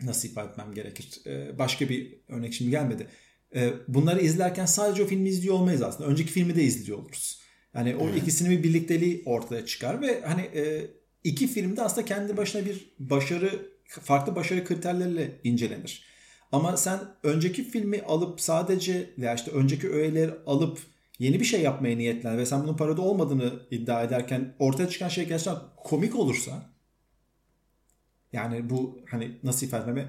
nasıl 0.04 0.28
ifade 0.28 0.50
etmem 0.50 0.74
gerekir? 0.74 1.22
E, 1.26 1.60
başka 1.60 1.90
bir 1.90 2.16
örnek 2.28 2.54
şimdi 2.54 2.72
gelmedi. 2.72 3.08
E, 3.56 3.74
bunları 3.88 4.22
izlerken 4.22 4.66
sadece 4.66 5.04
o 5.04 5.06
filmi 5.06 5.30
izliyor 5.30 5.56
olmayız 5.56 5.82
aslında. 5.82 6.10
Önceki 6.10 6.32
filmi 6.32 6.56
de 6.56 6.64
izliyor 6.64 6.98
oluruz. 6.98 7.42
Yani 7.74 7.96
o 7.96 8.10
ikisinin 8.10 8.52
bir 8.52 8.64
birlikteliği 8.64 9.24
ortaya 9.26 9.66
çıkar 9.66 10.02
ve 10.02 10.22
hani 10.22 10.42
e, 10.42 10.88
iki 11.24 11.48
filmde 11.48 11.82
aslında 11.82 12.06
kendi 12.06 12.38
başına 12.38 12.66
bir 12.66 12.94
başarı 13.00 13.76
farklı 13.86 14.36
başarı 14.36 14.66
kriterleriyle 14.66 15.32
incelenir. 15.44 16.15
Ama 16.56 16.78
sen 16.78 17.00
önceki 17.24 17.64
filmi 17.64 18.02
alıp 18.02 18.42
sadece 18.42 19.10
veya 19.18 19.34
işte 19.34 19.52
önceki 19.52 19.90
öğeleri 19.90 20.32
alıp 20.46 20.80
yeni 21.20 21.40
bir 21.40 21.46
şey 21.46 21.62
yapmaya 21.62 21.98
niyetlen 21.98 22.38
ve 22.38 22.46
sen 22.46 22.64
bunun 22.64 22.78
parodi 22.78 23.02
olmadığını 23.02 23.54
iddia 23.72 24.04
ederken 24.04 24.54
ortaya 24.60 24.90
çıkan 24.90 25.08
şey 25.08 25.28
gerçekten 25.28 25.62
komik 25.78 26.16
olursa 26.16 26.52
yani 28.34 28.70
bu 28.70 29.00
hani 29.10 29.38
nasıl 29.44 29.68
ifade 29.68 29.82
etmemi 29.82 30.08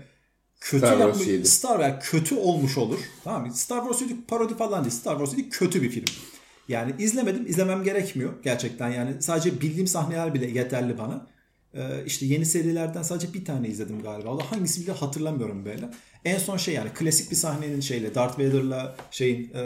kötü 0.60 0.86
Star 0.86 0.98
Wars 0.98 1.28
yapmış. 1.28 1.48
Star 1.48 1.78
veya 1.78 1.98
kötü 1.98 2.34
olmuş 2.34 2.78
olur. 2.78 2.98
Tamam 3.24 3.46
mı? 3.46 3.54
Star 3.54 3.80
Wars 3.80 4.02
7 4.02 4.26
parodi 4.28 4.56
falan 4.56 4.84
değil. 4.84 4.94
Star 4.94 5.18
Wars 5.18 5.38
7 5.38 5.48
kötü 5.48 5.82
bir 5.82 5.90
film. 5.90 6.04
Yani 6.68 6.94
izlemedim, 6.98 7.46
izlemem 7.46 7.84
gerekmiyor 7.84 8.32
gerçekten. 8.42 8.88
Yani 8.88 9.22
sadece 9.22 9.60
bildiğim 9.60 9.86
sahneler 9.86 10.34
bile 10.34 10.46
yeterli 10.46 10.98
bana. 10.98 11.26
Ee, 11.76 12.04
işte 12.06 12.26
yeni 12.26 12.46
serilerden 12.46 13.02
sadece 13.02 13.34
bir 13.34 13.44
tane 13.44 13.68
izledim 13.68 14.02
galiba. 14.02 14.28
Allah 14.28 14.52
hangisi 14.52 14.82
bile 14.82 14.92
hatırlamıyorum 14.92 15.64
böyle. 15.64 15.90
En 16.24 16.38
son 16.38 16.56
şey 16.56 16.74
yani 16.74 16.90
klasik 16.94 17.30
bir 17.30 17.36
sahnenin 17.36 17.80
şeyle 17.80 18.14
Darth 18.14 18.38
Vader'la 18.38 18.96
şeyin 19.10 19.50
e, 19.54 19.62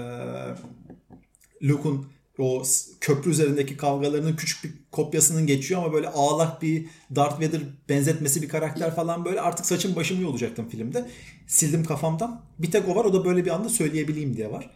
Luke'un 1.62 2.07
o 2.38 2.62
köprü 3.00 3.31
üzerindeki 3.31 3.76
kavgalarının 3.76 4.37
küçük 4.37 4.64
bir 4.64 4.71
kopyasının 4.90 5.47
geçiyor 5.47 5.83
ama 5.83 5.93
böyle 5.93 6.09
ağlak 6.09 6.62
bir 6.62 6.87
Darth 7.14 7.37
Vader 7.37 7.61
benzetmesi 7.88 8.43
bir 8.43 8.49
karakter 8.49 8.95
falan 8.95 9.25
böyle 9.25 9.40
artık 9.40 9.67
saçım 9.67 9.97
başımı 9.97 10.23
yolacaktım 10.23 10.69
filmde. 10.69 11.07
Sildim 11.47 11.85
kafamdan. 11.85 12.40
Bir 12.59 12.71
tek 12.71 12.88
o 12.88 12.97
var 12.97 13.05
o 13.05 13.12
da 13.12 13.25
böyle 13.25 13.45
bir 13.45 13.50
anda 13.50 13.69
söyleyebileyim 13.69 14.37
diye 14.37 14.50
var. 14.50 14.71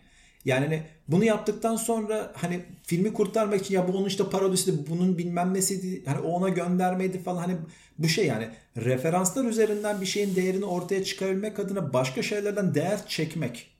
Yani 0.44 0.64
hani 0.64 0.82
bunu 1.08 1.24
yaptıktan 1.24 1.76
sonra 1.76 2.32
hani 2.36 2.60
filmi 2.82 3.12
kurtarmak 3.12 3.60
için 3.60 3.74
ya 3.74 3.88
bu 3.88 3.98
onun 3.98 4.06
işte 4.06 4.24
parodisi 4.30 4.86
bunun 4.90 5.18
bilmem 5.18 5.54
nesiydi 5.54 6.04
hani 6.06 6.20
o 6.20 6.28
ona 6.28 6.48
göndermeydi 6.48 7.18
falan 7.22 7.38
hani 7.38 7.56
bu 7.98 8.08
şey 8.08 8.26
yani 8.26 8.48
referanslar 8.76 9.44
üzerinden 9.44 10.00
bir 10.00 10.06
şeyin 10.06 10.36
değerini 10.36 10.64
ortaya 10.64 11.04
çıkarabilmek 11.04 11.58
adına 11.58 11.92
başka 11.92 12.22
şeylerden 12.22 12.74
değer 12.74 13.06
çekmek 13.06 13.70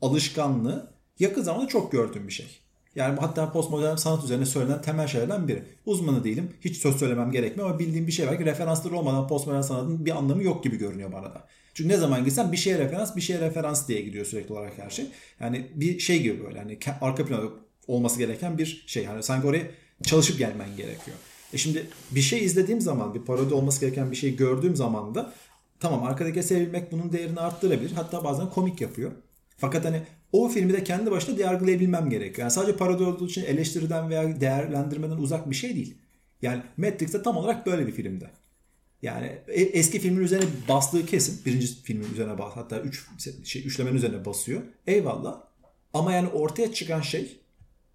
alışkanlığı 0.00 0.94
yakın 1.18 1.42
zamanda 1.42 1.68
çok 1.68 1.92
gördüğüm 1.92 2.28
bir 2.28 2.32
şey. 2.32 2.63
Yani 2.96 3.20
hatta 3.20 3.52
postmodern 3.52 3.96
sanat 3.96 4.24
üzerine 4.24 4.46
söylenen 4.46 4.82
temel 4.82 5.06
şeylerden 5.06 5.48
biri. 5.48 5.62
Uzmanı 5.86 6.24
değilim. 6.24 6.50
Hiç 6.60 6.76
söz 6.76 6.96
söylemem 6.96 7.30
gerekmiyor 7.30 7.70
ama 7.70 7.78
bildiğim 7.78 8.06
bir 8.06 8.12
şey 8.12 8.26
var 8.26 8.38
ki 8.38 8.44
referansları 8.44 8.96
olmadan 8.96 9.28
postmodern 9.28 9.60
sanatın 9.60 10.06
bir 10.06 10.10
anlamı 10.10 10.42
yok 10.42 10.64
gibi 10.64 10.78
görünüyor 10.78 11.12
bana 11.12 11.24
da. 11.24 11.46
Çünkü 11.74 11.88
ne 11.90 11.96
zaman 11.96 12.24
gitsen 12.24 12.52
bir 12.52 12.56
şeye 12.56 12.78
referans, 12.78 13.16
bir 13.16 13.20
şeye 13.20 13.40
referans 13.40 13.88
diye 13.88 14.00
gidiyor 14.00 14.26
sürekli 14.26 14.52
olarak 14.52 14.78
her 14.78 14.90
şey. 14.90 15.06
Yani 15.40 15.66
bir 15.74 15.98
şey 15.98 16.22
gibi 16.22 16.44
böyle 16.44 16.58
hani 16.58 16.78
arka 17.00 17.26
planda 17.26 17.46
olması 17.86 18.18
gereken 18.18 18.58
bir 18.58 18.84
şey. 18.86 19.04
Yani 19.04 19.22
sanki 19.22 19.46
oraya 19.46 19.66
çalışıp 20.02 20.38
gelmen 20.38 20.76
gerekiyor. 20.76 21.16
E 21.52 21.58
şimdi 21.58 21.86
bir 22.10 22.20
şey 22.20 22.44
izlediğim 22.44 22.80
zaman, 22.80 23.14
bir 23.14 23.20
parodi 23.20 23.54
olması 23.54 23.80
gereken 23.80 24.10
bir 24.10 24.16
şey 24.16 24.36
gördüğüm 24.36 24.76
zaman 24.76 25.14
da 25.14 25.32
tamam 25.80 26.04
arkadaki 26.04 26.42
sevilmek 26.42 26.92
bunun 26.92 27.12
değerini 27.12 27.40
arttırabilir. 27.40 27.92
Hatta 27.92 28.24
bazen 28.24 28.50
komik 28.50 28.80
yapıyor. 28.80 29.12
Fakat 29.56 29.84
hani 29.84 30.02
o 30.34 30.48
filmi 30.48 30.72
de 30.72 30.84
kendi 30.84 31.10
başına 31.10 31.40
yargılayabilmem 31.40 32.10
gerekiyor. 32.10 32.38
Yani 32.38 32.50
sadece 32.50 32.76
parodi 32.76 33.02
olduğu 33.02 33.26
için 33.26 33.44
eleştiriden 33.44 34.10
veya 34.10 34.40
değerlendirmeden 34.40 35.16
uzak 35.16 35.50
bir 35.50 35.54
şey 35.54 35.74
değil. 35.74 35.96
Yani 36.42 36.62
Matrix 36.76 37.12
de 37.12 37.22
tam 37.22 37.36
olarak 37.36 37.66
böyle 37.66 37.86
bir 37.86 37.92
filmde. 37.92 38.30
Yani 39.02 39.26
e- 39.48 39.62
eski 39.62 39.98
filmin 39.98 40.24
üzerine 40.24 40.46
bastığı 40.68 41.06
kesin. 41.06 41.44
Birinci 41.46 41.66
filmin 41.66 42.12
üzerine 42.12 42.38
bas. 42.38 42.52
Hatta 42.56 42.80
üç, 42.80 43.06
şey, 43.44 43.66
üçlemenin 43.66 43.96
üzerine 43.96 44.24
basıyor. 44.24 44.62
Eyvallah. 44.86 45.40
Ama 45.92 46.12
yani 46.12 46.28
ortaya 46.28 46.72
çıkan 46.72 47.00
şey 47.00 47.40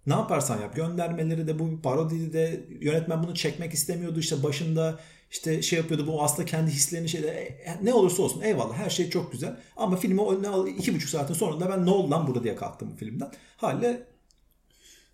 ne 0.06 0.14
yaparsan 0.14 0.60
yap. 0.60 0.76
Göndermeleri 0.76 1.46
de 1.46 1.58
bu 1.58 1.70
bir 1.70 1.82
parodiydi 1.82 2.32
de 2.32 2.64
yönetmen 2.80 3.22
bunu 3.22 3.34
çekmek 3.34 3.74
istemiyordu. 3.74 4.20
işte 4.20 4.42
başında 4.42 4.98
işte 5.30 5.62
şey 5.62 5.78
yapıyordu 5.78 6.06
bu 6.06 6.22
aslında 6.22 6.46
kendi 6.46 6.70
hislerini 6.70 7.08
şeyde 7.08 7.28
e, 7.28 7.78
ne 7.82 7.94
olursa 7.94 8.22
olsun 8.22 8.40
eyvallah 8.40 8.76
her 8.76 8.90
şey 8.90 9.10
çok 9.10 9.32
güzel. 9.32 9.56
Ama 9.76 9.96
filmi 9.96 10.22
önüne 10.22 10.48
al 10.48 10.66
iki 10.66 10.94
buçuk 10.94 11.10
saatin 11.10 11.34
sonunda 11.34 11.70
ben 11.70 11.86
ne 11.86 11.90
oldu 11.90 12.10
lan 12.10 12.26
burada 12.26 12.44
diye 12.44 12.56
kalktım 12.56 12.90
bu 12.92 12.96
filmden. 12.96 13.32
Hale 13.56 14.06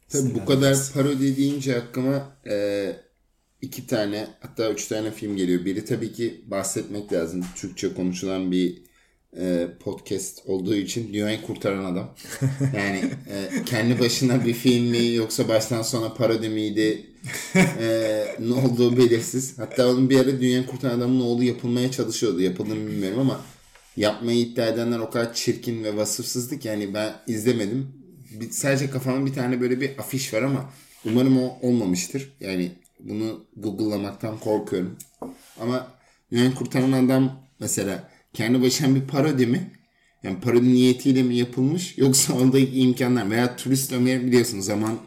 Tabii 0.09 0.35
bu 0.35 0.45
kadar 0.45 0.77
parodi 0.95 1.37
deyince 1.37 1.77
aklıma 1.77 2.37
e, 2.47 2.97
iki 3.63 3.87
tane 3.87 4.29
hatta 4.41 4.71
üç 4.71 4.87
tane 4.87 5.11
film 5.11 5.37
geliyor. 5.37 5.65
Biri 5.65 5.85
tabii 5.85 6.13
ki 6.13 6.45
bahsetmek 6.47 7.13
lazım. 7.13 7.45
Türkçe 7.57 7.95
konuşulan 7.95 8.53
bir 8.53 8.83
e, 9.39 9.69
podcast 9.81 10.43
olduğu 10.47 10.75
için 10.75 11.13
dünyayı 11.13 11.43
kurtaran 11.43 11.85
adam. 11.85 12.15
Yani 12.77 12.99
e, 13.31 13.65
kendi 13.67 14.01
başına 14.01 14.45
bir 14.45 14.55
film 14.55 14.85
mi 14.85 15.15
yoksa 15.15 15.49
baştan 15.49 15.83
sona 15.83 16.15
parodi 16.15 16.49
miydi? 16.49 17.07
E, 17.81 18.27
ne 18.39 18.55
olduğu 18.55 18.97
belirsiz. 18.97 19.59
Hatta 19.59 19.89
onun 19.89 20.11
bir 20.11 20.21
ara 20.21 20.41
dünyayı 20.41 20.67
kurtaran 20.67 20.99
adamın 20.99 21.21
oğlu 21.21 21.45
yapılmaya 21.45 21.91
çalışıyordu. 21.91 22.41
Yapıldığını 22.41 22.87
bilmiyorum 22.87 23.19
ama 23.19 23.41
yapmayı 23.97 24.39
iddia 24.39 24.67
edenler 24.67 24.99
o 24.99 25.11
kadar 25.11 25.35
çirkin 25.35 25.85
ve 25.85 25.97
vasıfsızdı 25.97 26.59
ki 26.59 26.69
yani 26.69 26.95
ben 26.95 27.13
izlemedim. 27.27 27.89
Bir, 28.41 28.51
sadece 28.51 28.91
kafamda 28.91 29.27
bir 29.27 29.35
tane 29.35 29.61
böyle 29.61 29.81
bir 29.81 29.99
afiş 29.99 30.35
var 30.35 30.43
ama 30.43 30.71
umarım 31.05 31.43
o 31.43 31.59
olmamıştır. 31.63 32.33
Yani 32.41 32.73
bunu 33.01 33.45
Google'lamaktan 33.57 34.39
korkuyorum. 34.39 34.97
Ama 35.61 35.97
Dünyayı 36.33 36.55
Kurtaran 36.55 36.93
Adam 36.93 37.41
mesela 37.61 38.09
kendi 38.37 38.63
başına 38.63 38.95
bir 38.95 39.01
parodi 39.01 39.47
mi? 39.47 39.71
Yani 40.23 40.41
parodi 40.41 40.75
niyetiyle 40.75 41.23
mi 41.23 41.37
yapılmış 41.37 41.99
yoksa 41.99 42.35
oradaki 42.35 42.81
imkanlar 42.81 43.31
veya 43.31 43.57
Turist 43.57 43.93
Ömer 43.93 44.27
biliyorsunuz 44.27 44.65
zaman 44.65 44.99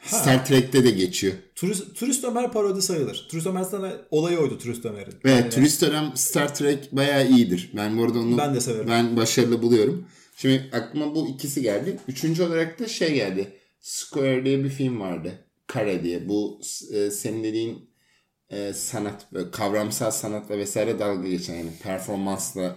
ha. 0.00 0.16
Star 0.16 0.46
Trek'te 0.46 0.84
de 0.84 0.90
geçiyor. 0.90 1.34
Turist, 1.54 1.96
Turist 1.96 2.24
Ömer 2.24 2.52
parodi 2.52 2.82
sayılır. 2.82 3.26
Turist 3.30 3.46
Ömer 3.46 3.62
sana 3.62 3.92
olayı 4.10 4.38
oydu 4.38 4.58
Turist 4.58 4.84
Ömer'in. 4.84 5.14
Evet 5.24 5.42
yani 5.42 5.50
Turist 5.50 5.82
Ömer 5.82 6.10
Star 6.14 6.54
Trek 6.54 6.92
bayağı 6.92 7.28
iyidir. 7.28 7.70
Ben 7.76 7.98
bu 7.98 8.04
arada 8.04 8.18
onu 8.18 8.38
ben, 8.38 8.54
de 8.54 8.60
severim. 8.60 8.88
ben 8.88 9.16
başarılı 9.16 9.62
buluyorum. 9.62 10.06
Şimdi 10.36 10.70
aklıma 10.72 11.14
bu 11.14 11.28
ikisi 11.28 11.62
geldi. 11.62 11.98
Üçüncü 12.08 12.42
olarak 12.42 12.80
da 12.80 12.88
şey 12.88 13.14
geldi. 13.14 13.52
Square 13.80 14.44
diye 14.44 14.64
bir 14.64 14.70
film 14.70 15.00
vardı. 15.00 15.32
Kare 15.66 16.04
diye. 16.04 16.28
Bu 16.28 16.60
e, 16.92 17.10
senin 17.10 17.44
dediğin 17.44 17.90
e, 18.50 18.72
sanat, 18.72 19.26
kavramsal 19.52 20.10
sanatla 20.10 20.58
vesaire 20.58 20.98
dalga 20.98 21.28
geçen 21.28 21.54
yani 21.54 21.70
performansla 21.82 22.76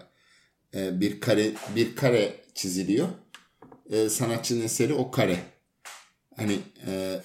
e, 0.75 1.01
bir 1.01 1.19
kare 1.19 1.51
bir 1.75 1.95
kare 1.95 2.35
çiziliyor. 2.53 3.07
E, 3.89 4.09
sanatçının 4.09 4.61
eseri 4.61 4.93
o 4.93 5.11
kare. 5.11 5.39
Hani 6.35 6.59
e, 6.87 7.21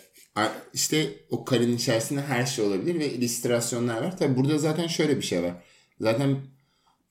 işte 0.75 1.15
o 1.31 1.45
karenin 1.45 1.77
içerisinde 1.77 2.21
her 2.21 2.47
şey 2.47 2.65
olabilir 2.65 3.01
ve 3.01 3.13
illüstrasyonlar 3.13 4.03
var. 4.03 4.19
Tabi 4.19 4.37
burada 4.37 4.59
zaten 4.59 4.87
şöyle 4.87 5.17
bir 5.17 5.23
şey 5.23 5.43
var. 5.43 5.55
Zaten 6.01 6.37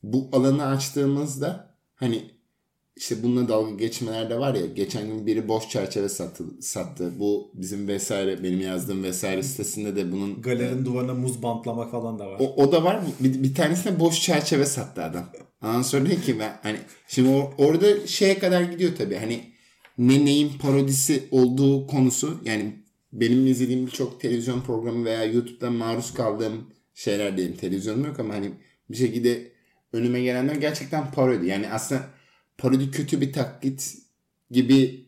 bu 0.03 0.29
alanı 0.31 0.65
açtığımızda 0.65 1.77
hani 1.95 2.31
işte 2.95 3.23
bununla 3.23 3.47
dalga 3.47 3.75
geçmeler 3.75 4.29
de 4.29 4.39
var 4.39 4.55
ya. 4.55 4.65
Geçen 4.65 5.07
gün 5.07 5.27
biri 5.27 5.47
boş 5.47 5.69
çerçeve 5.69 6.09
sattı. 6.09 6.43
sattı. 6.61 7.19
Bu 7.19 7.51
bizim 7.53 7.87
vesaire 7.87 8.43
benim 8.43 8.61
yazdığım 8.61 9.03
vesaire 9.03 9.43
sitesinde 9.43 9.95
de 9.95 10.11
bunun 10.11 10.41
galerinin 10.41 10.81
e, 10.81 10.85
duvarına 10.85 11.13
muz 11.13 11.43
bantlamak 11.43 11.91
falan 11.91 12.19
da 12.19 12.27
var. 12.27 12.37
O, 12.39 12.63
o 12.63 12.71
da 12.71 12.83
var. 12.83 13.01
Bir, 13.19 13.43
bir 13.43 13.55
tanesine 13.55 13.99
boş 13.99 14.21
çerçeve 14.21 14.65
sattı 14.65 15.03
adam. 15.03 15.29
Ondan 15.63 15.81
sonra 15.81 16.03
ne 16.03 16.15
ki 16.15 16.39
ben 16.39 16.59
hani 16.63 16.77
şimdi 17.07 17.29
or, 17.29 17.43
orada 17.57 18.07
şeye 18.07 18.39
kadar 18.39 18.61
gidiyor 18.61 18.91
tabii. 18.97 19.15
Hani 19.15 19.43
ne 19.97 20.25
neyin 20.25 20.57
parodisi 20.57 21.23
olduğu 21.31 21.87
konusu 21.87 22.37
yani 22.45 22.83
benim 23.13 23.47
izlediğim 23.47 23.87
birçok 23.87 24.21
televizyon 24.21 24.61
programı 24.61 25.05
veya 25.05 25.25
YouTube'dan 25.25 25.73
maruz 25.73 26.13
kaldığım 26.13 26.65
şeyler 26.93 27.37
diyeyim. 27.37 27.57
Televizyonum 27.57 28.05
yok 28.05 28.19
ama 28.19 28.33
hani 28.33 28.51
bir 28.89 28.97
şekilde 28.97 29.51
önüme 29.93 30.21
gelenler 30.21 30.55
gerçekten 30.55 31.11
parodi. 31.11 31.47
Yani 31.47 31.69
aslında 31.69 32.01
parodi 32.57 32.91
kötü 32.91 33.21
bir 33.21 33.33
taklit 33.33 33.97
gibi 34.51 35.07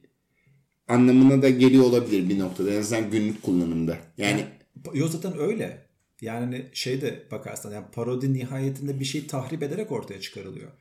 anlamına 0.87 1.41
da 1.41 1.49
geliyor 1.49 1.83
olabilir 1.83 2.29
bir 2.29 2.39
noktada. 2.39 2.73
En 2.73 2.79
azından 2.79 3.11
günlük 3.11 3.43
kullanımda. 3.43 3.97
Yani 4.17 4.45
Yok 4.93 5.09
zaten 5.09 5.39
öyle. 5.39 5.85
Yani 6.21 6.65
şey 6.73 7.01
de 7.01 7.23
bakarsan 7.31 7.71
yani 7.71 7.85
parodi 7.91 8.33
nihayetinde 8.33 8.99
bir 8.99 9.05
şeyi 9.05 9.27
tahrip 9.27 9.63
ederek 9.63 9.91
ortaya 9.91 10.21
çıkarılıyor. 10.21 10.71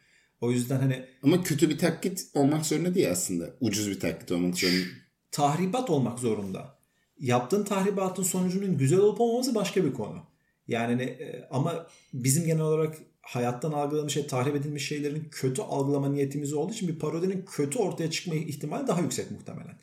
O 0.40 0.50
yüzden 0.50 0.80
hani 0.80 1.04
ama 1.22 1.42
kötü 1.42 1.70
bir 1.70 1.78
taklit 1.78 2.26
olmak 2.34 2.66
zorunda 2.66 2.94
değil 2.94 3.10
aslında. 3.10 3.50
Ucuz 3.60 3.90
bir 3.90 4.00
taklit 4.00 4.32
olmak 4.32 4.58
zorunda. 4.58 4.86
Tahribat 5.30 5.90
olmak 5.90 6.18
zorunda. 6.18 6.78
Yaptığın 7.20 7.64
tahribatın 7.64 8.22
sonucunun 8.22 8.78
güzel 8.78 8.98
olup 8.98 9.20
olmaması 9.20 9.54
başka 9.54 9.84
bir 9.84 9.92
konu. 9.92 10.22
Yani 10.68 10.92
hani, 10.92 11.18
ama 11.50 11.86
bizim 12.12 12.46
genel 12.46 12.60
olarak 12.60 12.96
hayattan 13.24 13.72
algıladığımız 13.72 14.12
şey, 14.12 14.26
tahrip 14.26 14.56
edilmiş 14.56 14.88
şeylerin 14.88 15.28
kötü 15.30 15.62
algılama 15.62 16.08
niyetimiz 16.08 16.52
olduğu 16.52 16.72
için 16.72 16.88
bir 16.88 16.98
parodinin 16.98 17.44
kötü 17.44 17.78
ortaya 17.78 18.10
çıkma 18.10 18.34
ihtimali 18.34 18.86
daha 18.86 19.00
yüksek 19.00 19.30
muhtemelen. 19.30 19.78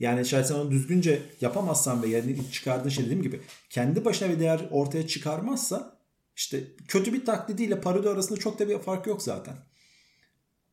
Yani 0.00 0.26
şayet 0.26 0.46
sen 0.46 0.54
onu 0.54 0.70
düzgünce 0.70 1.22
yapamazsan 1.40 2.02
ve 2.02 2.08
yani 2.08 2.50
çıkardığın 2.52 2.88
şey 2.88 3.04
dediğim 3.04 3.22
gibi 3.22 3.40
kendi 3.70 4.04
başına 4.04 4.30
bir 4.30 4.40
değer 4.40 4.68
ortaya 4.70 5.06
çıkarmazsa 5.06 5.98
işte 6.36 6.64
kötü 6.88 7.12
bir 7.12 7.24
taklidiyle 7.24 7.80
parodi 7.80 8.08
arasında 8.08 8.38
çok 8.38 8.58
da 8.58 8.68
bir 8.68 8.78
fark 8.78 9.06
yok 9.06 9.22
zaten. 9.22 9.54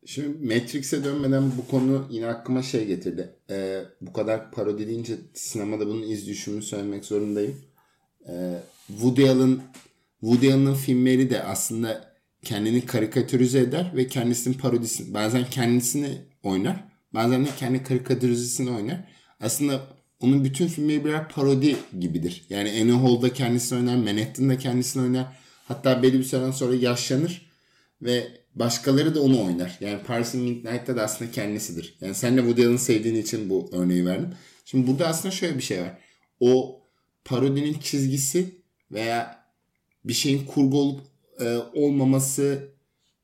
Şimdi 0.06 0.56
Matrix'e 0.56 1.04
dönmeden 1.04 1.52
bu 1.58 1.68
konu 1.68 2.08
yine 2.12 2.28
aklıma 2.28 2.64
şey 2.64 2.86
getirdi. 2.86 3.36
Ee, 3.50 3.82
bu 4.02 4.14
kadar 4.14 4.52
parodi 4.52 4.88
deyince 4.88 5.18
sinemada 5.34 5.88
bunun 5.88 6.04
iz 6.04 6.28
düşümünü 6.28 6.62
söylemek 6.62 7.06
zorundayım. 7.06 7.62
Ee, 8.28 8.60
Woody 8.88 9.30
Allen 9.30 9.62
Woody 10.22 10.54
Allen'ın 10.54 10.76
filmleri 10.76 11.30
de 11.30 11.44
aslında 11.44 12.13
kendini 12.44 12.86
karikatürize 12.86 13.60
eder 13.60 13.92
ve 13.96 14.08
kendisinin 14.08 14.58
parodisini 14.58 15.14
bazen 15.14 15.46
kendisini 15.50 16.18
oynar 16.44 16.94
bazen 17.14 17.46
de 17.46 17.50
kendi 17.60 17.84
karikatürizesini 17.84 18.70
oynar. 18.70 19.04
Aslında 19.40 19.88
onun 20.20 20.44
bütün 20.44 20.68
filmleri 20.68 21.06
birer 21.06 21.30
parodi 21.30 21.76
gibidir. 22.00 22.46
Yani 22.50 22.70
Annie 22.82 22.94
Hall'da 22.94 23.34
kendisini 23.34 23.80
oynar, 23.80 23.96
Manhattan'da 23.96 24.58
kendisini 24.58 25.04
oynar. 25.04 25.28
Hatta 25.68 26.04
belli 26.04 26.20
bir 26.20 26.24
süreden 26.24 26.52
sonra 26.52 26.76
yaşlanır 26.76 27.50
ve 28.02 28.28
başkaları 28.56 29.16
da 29.16 29.22
onu 29.22 29.46
oynar. 29.46 29.78
Yani 29.82 30.04
Paris 30.04 30.34
in 30.34 30.42
Midnight'ta 30.42 30.96
da 30.96 31.04
aslında 31.04 31.32
kendisidir. 31.32 31.98
Yani 32.02 32.16
sen 32.16 32.38
de 32.38 32.42
Woody 32.42 32.66
Allen'ı 32.66 32.80
sevdiğin 32.80 33.16
için 33.16 33.50
bu 33.50 33.70
örneği 33.72 34.06
verdim. 34.06 34.30
Şimdi 34.66 34.88
burada 34.88 35.08
aslında 35.08 35.36
şöyle 35.36 35.58
bir 35.58 35.64
şey 35.64 35.82
var. 35.82 35.98
O 36.40 36.82
parodinin 37.26 37.80
çizgisi 37.80 38.56
veya 38.92 39.46
bir 40.06 40.14
şeyin 40.14 40.46
kurgu 40.46 40.80
olup 40.80 41.02
e, 41.40 41.58
olmaması 41.74 42.74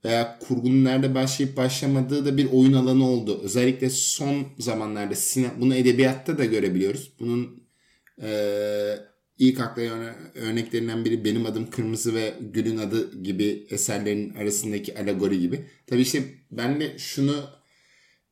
veya 0.06 0.40
kurgunun 0.40 0.86
nerede 0.86 1.16
başlayıp 1.16 1.58
başlamadığı 1.58 2.26
da 2.26 2.38
bir 2.38 2.52
oyun 2.52 2.74
alanı 2.74 3.10
oldu. 3.10 3.42
Özellikle 3.44 3.90
son 3.90 4.48
zamanlarda 4.60 5.16
sine, 5.16 5.48
bunu 5.60 5.76
edebiyatta 5.76 6.38
da 6.38 6.46
görebiliyoruz. 6.46 7.14
Bunun 7.20 7.64
e, 8.22 8.30
ilk 9.38 9.60
akla 9.60 9.82
örneklerinden 10.36 11.06
biri 11.06 11.26
Benim 11.26 11.46
Adım 11.46 11.70
Kırmızı 11.70 12.16
ve 12.16 12.34
Gül'ün 12.54 12.78
Adı 12.78 13.24
gibi 13.24 13.68
eserlerin 13.70 14.34
arasındaki 14.34 15.00
alegori 15.00 15.40
gibi. 15.40 15.66
Tabii 15.88 16.02
işte 16.02 16.24
ben 16.52 16.80
de 16.80 16.98
şunu 16.98 17.36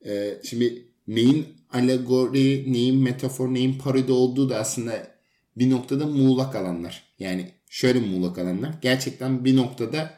e, 0.05 0.41
şimdi 0.43 0.87
neyin 1.07 1.45
alegori, 1.69 2.73
neyin 2.73 3.03
metafor, 3.03 3.53
neyin 3.53 3.79
parodi 3.79 4.11
olduğu 4.11 4.49
da 4.49 4.57
aslında 4.57 5.07
bir 5.57 5.69
noktada 5.69 6.07
muğlak 6.07 6.55
alanlar. 6.55 7.03
Yani 7.19 7.51
şöyle 7.69 7.99
muğlak 7.99 8.37
alanlar. 8.37 8.73
Gerçekten 8.81 9.45
bir 9.45 9.55
noktada 9.55 10.13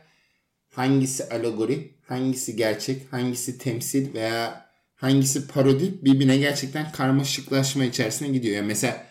hangisi 0.69 1.29
alegori, 1.29 1.95
hangisi 2.01 2.55
gerçek, 2.55 3.13
hangisi 3.13 3.57
temsil 3.57 4.13
veya 4.13 4.69
hangisi 4.95 5.47
parodi 5.47 6.05
birbirine 6.05 6.37
gerçekten 6.37 6.91
karmaşıklaşma 6.91 7.85
içerisine 7.85 8.27
gidiyor. 8.27 8.55
Yani 8.55 8.67
mesela 8.67 9.05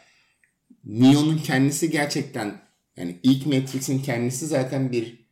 Neo'nun 0.85 1.39
kendisi 1.39 1.91
gerçekten 1.91 2.61
yani 2.97 3.17
ilk 3.23 3.47
Matrix'in 3.47 4.03
kendisi 4.03 4.47
zaten 4.47 4.93
bir 4.93 5.29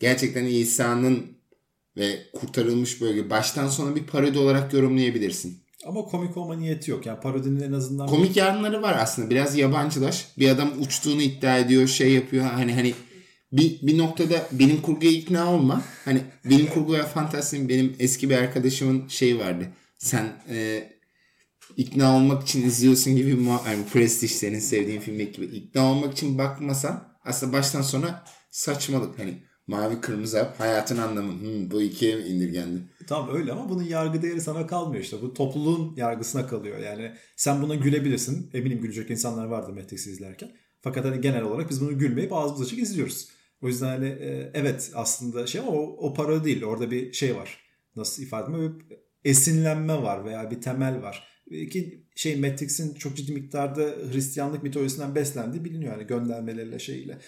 gerçekten 0.00 0.44
İsa'nın 0.44 1.38
ve 1.96 2.18
kurtarılmış 2.32 3.00
bölge 3.00 3.30
baştan 3.30 3.68
sona 3.68 3.96
bir 3.96 4.06
parodi 4.06 4.38
olarak 4.38 4.72
yorumlayabilirsin. 4.72 5.67
Ama 5.86 6.02
komik 6.02 6.36
olma 6.36 6.56
niyeti 6.56 6.90
yok. 6.90 7.06
Yani 7.06 7.20
parodinin 7.20 7.60
en 7.60 7.72
azından... 7.72 8.06
Komik 8.06 8.36
yanları 8.36 8.82
var 8.82 8.96
aslında. 9.00 9.30
Biraz 9.30 9.56
yabancılaş. 9.56 10.26
Bir 10.38 10.48
adam 10.48 10.72
uçtuğunu 10.80 11.22
iddia 11.22 11.58
ediyor, 11.58 11.86
şey 11.86 12.12
yapıyor. 12.12 12.44
Hani 12.44 12.74
hani 12.74 12.94
bir, 13.52 13.82
bir 13.82 13.98
noktada 13.98 14.46
benim 14.52 14.82
kurguya 14.82 15.12
ikna 15.12 15.54
olma. 15.54 15.82
Hani 16.04 16.20
benim 16.44 16.66
kurgu 16.66 16.92
ve 16.94 17.02
fantazim 17.02 17.68
benim 17.68 17.96
eski 17.98 18.30
bir 18.30 18.36
arkadaşımın 18.36 19.08
şeyi 19.08 19.38
vardı. 19.38 19.68
Sen 19.98 20.26
e, 20.50 20.88
ikna 21.76 22.16
olmak 22.16 22.42
için 22.42 22.66
izliyorsun 22.66 23.16
gibi 23.16 23.38
bir 23.38 23.46
yani 23.46 23.84
Prestige 23.92 24.32
senin 24.32 24.58
sevdiğin 24.58 25.00
film 25.00 25.18
gibi 25.18 25.44
ikna 25.44 25.92
olmak 25.92 26.12
için 26.12 26.38
bakmasan 26.38 27.18
aslında 27.24 27.52
baştan 27.52 27.82
sona 27.82 28.24
saçmalık. 28.50 29.18
Hani 29.18 29.42
Mavi 29.68 30.00
kırmızı 30.00 30.38
hap 30.38 30.60
hayatın 30.60 30.98
anlamı. 30.98 31.32
Hmm, 31.40 31.70
bu 31.70 31.82
ikiye 31.82 32.26
indirgendi. 32.26 32.80
Tamam 33.06 33.36
öyle 33.36 33.52
ama 33.52 33.68
bunun 33.68 33.82
yargı 33.82 34.22
değeri 34.22 34.40
sana 34.40 34.66
kalmıyor 34.66 35.04
işte. 35.04 35.22
Bu 35.22 35.34
topluluğun 35.34 35.96
yargısına 35.96 36.46
kalıyor. 36.46 36.78
Yani 36.78 37.12
sen 37.36 37.62
buna 37.62 37.74
gülebilirsin. 37.74 38.50
Eminim 38.54 38.80
gülecek 38.80 39.10
insanlar 39.10 39.46
vardır 39.46 39.72
Matrix'i 39.72 40.10
izlerken. 40.10 40.50
Fakat 40.80 41.04
hani 41.04 41.20
genel 41.20 41.42
olarak 41.42 41.70
biz 41.70 41.80
bunu 41.80 41.98
gülmeyip 41.98 42.32
ağzımız 42.32 42.62
açık 42.62 42.78
izliyoruz. 42.78 43.28
O 43.62 43.68
yüzden 43.68 43.86
hani 43.86 44.08
e, 44.08 44.50
evet 44.54 44.90
aslında 44.94 45.46
şey 45.46 45.60
ama 45.60 45.70
o, 45.70 45.96
o 46.08 46.14
parodi 46.14 46.44
değil. 46.44 46.64
Orada 46.64 46.90
bir 46.90 47.12
şey 47.12 47.36
var. 47.36 47.58
Nasıl 47.96 48.22
ifade 48.22 48.52
edeyim? 48.52 48.78
Esinlenme 49.24 50.02
var 50.02 50.24
veya 50.24 50.50
bir 50.50 50.60
temel 50.60 51.02
var. 51.02 51.28
Ki 51.50 52.04
şey 52.14 52.36
Matrix'in 52.36 52.94
çok 52.94 53.16
ciddi 53.16 53.32
miktarda 53.32 53.82
Hristiyanlık 54.12 54.62
mitolojisinden 54.62 55.14
beslendiği 55.14 55.64
biliniyor. 55.64 55.92
Yani 55.92 56.06
göndermeleriyle 56.06 56.78
şeyle. 56.78 57.18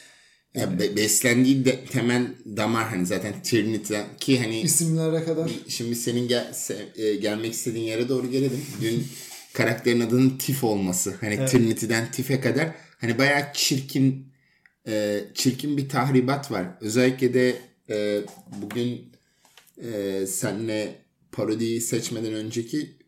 Ya 0.55 0.79
be- 0.79 0.97
beslendiği 0.97 1.65
de, 1.65 1.85
temel 1.85 2.27
damar 2.57 2.89
hani 2.89 3.07
zaten 3.07 3.43
Trinity'den 3.43 4.07
ki 4.21 4.39
hani 4.41 4.61
isimlere 4.61 5.25
kadar. 5.25 5.51
şimdi 5.69 5.95
senin 5.97 6.29
gel, 6.29 6.55
e, 6.97 7.15
gelmek 7.15 7.53
istediğin 7.53 7.85
yere 7.85 8.09
doğru 8.09 8.31
gelelim. 8.31 8.61
Dün 8.81 9.07
karakterin 9.53 10.01
adının 10.01 10.39
Tif 10.39 10.65
olması. 10.65 11.15
Hani 11.21 11.35
Evet. 11.35 11.51
Trinity'den 11.51 12.11
Tif'e 12.11 12.41
kadar 12.41 12.69
hani 12.99 13.19
bayağı 13.19 13.53
çirkin 13.55 14.27
e, 14.89 15.21
çirkin 15.35 15.77
bir 15.77 15.89
tahribat 15.89 16.51
var. 16.51 16.67
Özellikle 16.81 17.35
de 17.35 17.57
e, 17.91 18.21
bugün 18.63 19.13
e, 19.83 20.27
senle 20.27 20.95
parodiyi 21.33 21.81
seçmeden 21.81 22.35
önceki 22.35 23.00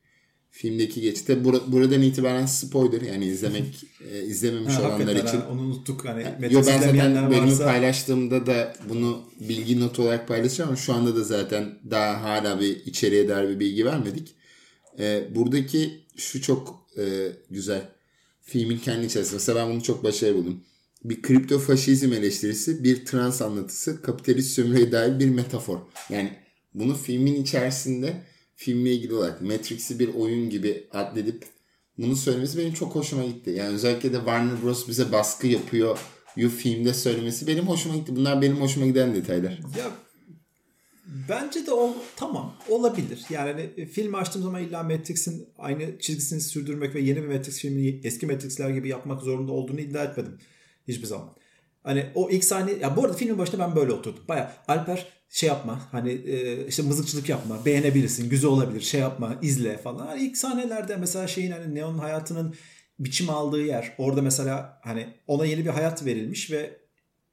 filmdeki 0.55 1.01
geçişte 1.01 1.33
bura- 1.45 1.73
buradan 1.73 2.03
itibaren 2.03 2.47
spoiler 2.47 3.01
yani 3.01 3.25
izlemek 3.27 3.85
e, 4.13 4.23
izlememiş 4.23 4.75
Ha, 4.75 4.81
olanlar 4.89 5.17
için. 5.17 5.39
ha, 5.39 5.49
onu 5.53 5.61
unuttuk. 5.61 6.05
Hani 6.05 6.23
Yo 6.23 6.31
Matrix 6.41 6.67
ben 6.67 6.81
zaten 6.81 7.31
bölümü 7.31 7.51
varsa 7.51 7.65
paylaştığımda 7.65 8.47
da 8.47 8.77
bunu 8.89 9.23
bilgi 9.41 9.81
notu 9.81 10.03
olarak 10.03 10.29
paylaşacağım 10.29 10.69
ama 10.71 10.77
şu 10.77 10.93
anda 10.93 11.17
da 11.17 11.25
zaten 11.25 11.79
daha 11.91 12.23
hala 12.23 12.61
bir 12.61 12.87
içeriye 12.87 13.29
dair 13.29 13.49
bir 13.49 13.61
bilgi 13.61 13.85
vermedik. 13.87 14.35
Ee, 14.99 15.25
buradaki 15.35 16.01
şu 16.17 16.43
çok 16.43 16.87
e, 16.99 17.03
güzel. 17.51 17.89
Filmin 18.43 18.79
kendi 18.79 19.07
içerisinde. 19.07 19.35
Mesela 19.37 19.59
ben 19.67 19.73
bunu 19.73 19.83
çok 19.83 20.05
başarılı 20.05 20.37
buldum. 20.39 20.61
Bir 21.05 21.23
kripto 21.23 21.59
faşizm 21.59 22.13
eleştirisi, 22.13 22.85
bir 22.85 23.05
trans 23.07 23.43
anlatısı, 23.43 24.03
kapitalist 24.03 24.51
sömürüye 24.51 24.93
dair 24.93 25.19
bir 25.21 25.29
metafor. 25.29 25.79
Yani 26.11 26.33
bunu 26.75 26.95
filmin 26.95 27.43
içerisinde 27.43 28.23
filmle 28.63 28.93
ilgili 28.93 29.15
olarak 29.15 29.43
Matrix'i 29.43 29.99
bir 29.99 30.15
oyun 30.15 30.51
gibi 30.51 30.87
adledip 30.93 31.45
bunu 31.99 32.17
söylemesi 32.17 32.59
benim 32.59 32.73
çok 32.73 32.95
hoşuma 32.95 33.25
gitti. 33.25 33.51
Yani 33.51 33.75
özellikle 33.75 34.13
de 34.13 34.17
Warner 34.17 34.63
Bros. 34.63 34.89
bize 34.89 35.13
baskı 35.13 35.47
yapıyor 35.47 35.99
yu 36.37 36.49
filmde 36.49 36.95
söylemesi 36.95 37.47
benim 37.47 37.65
hoşuma 37.65 37.97
gitti. 37.97 38.17
Bunlar 38.17 38.43
benim 38.43 38.57
hoşuma 38.57 38.87
giden 38.87 39.15
detaylar. 39.15 39.51
Ya 39.79 39.91
bence 41.29 41.67
de 41.67 41.73
o 41.73 41.97
tamam 42.17 42.55
olabilir. 42.69 43.25
Yani 43.31 43.53
hani 43.53 43.87
film 43.87 44.15
açtığım 44.15 44.43
zaman 44.43 44.63
illa 44.63 44.83
Matrix'in 44.83 45.49
aynı 45.59 45.99
çizgisini 45.99 46.41
sürdürmek 46.41 46.95
ve 46.95 47.01
yeni 47.01 47.23
bir 47.23 47.29
Matrix 47.29 47.59
filmini 47.59 48.01
eski 48.05 48.27
Matrix'ler 48.27 48.71
gibi 48.71 48.89
yapmak 48.89 49.23
zorunda 49.23 49.53
olduğunu 49.53 49.81
iddia 49.81 50.05
etmedim 50.05 50.39
hiçbir 50.89 51.07
zaman. 51.07 51.35
Hani 51.83 52.07
o 52.15 52.31
ilk 52.31 52.45
sahne 52.45 52.73
ya 52.73 52.97
bu 52.97 53.05
arada 53.05 53.17
filmin 53.17 53.39
başında 53.39 53.59
ben 53.59 53.77
böyle 53.77 53.93
oturdum. 53.93 54.25
Baya 54.29 54.53
Alper 54.69 55.07
şey 55.29 55.49
yapma 55.49 55.89
hani 55.93 56.13
e, 56.13 56.67
işte 56.67 56.83
mızıkçılık 56.83 57.29
yapma 57.29 57.65
beğenebilirsin 57.65 58.31
güzel 58.31 58.51
olabilir 58.51 58.81
şey 58.81 59.01
yapma 59.01 59.39
izle 59.43 59.79
falan. 59.79 60.07
Hani 60.07 60.23
ilk 60.23 60.37
sahnelerde 60.37 60.97
mesela 60.97 61.27
şeyin 61.27 61.51
hani 61.51 61.75
Neon'un 61.75 61.99
hayatının 61.99 62.55
biçim 62.99 63.31
aldığı 63.31 63.63
yer 63.63 63.95
orada 63.99 64.23
mesela 64.23 64.81
hani 64.83 65.09
ona 65.27 65.45
yeni 65.45 65.65
bir 65.65 65.71
hayat 65.71 66.05
verilmiş 66.05 66.51
ve 66.51 66.77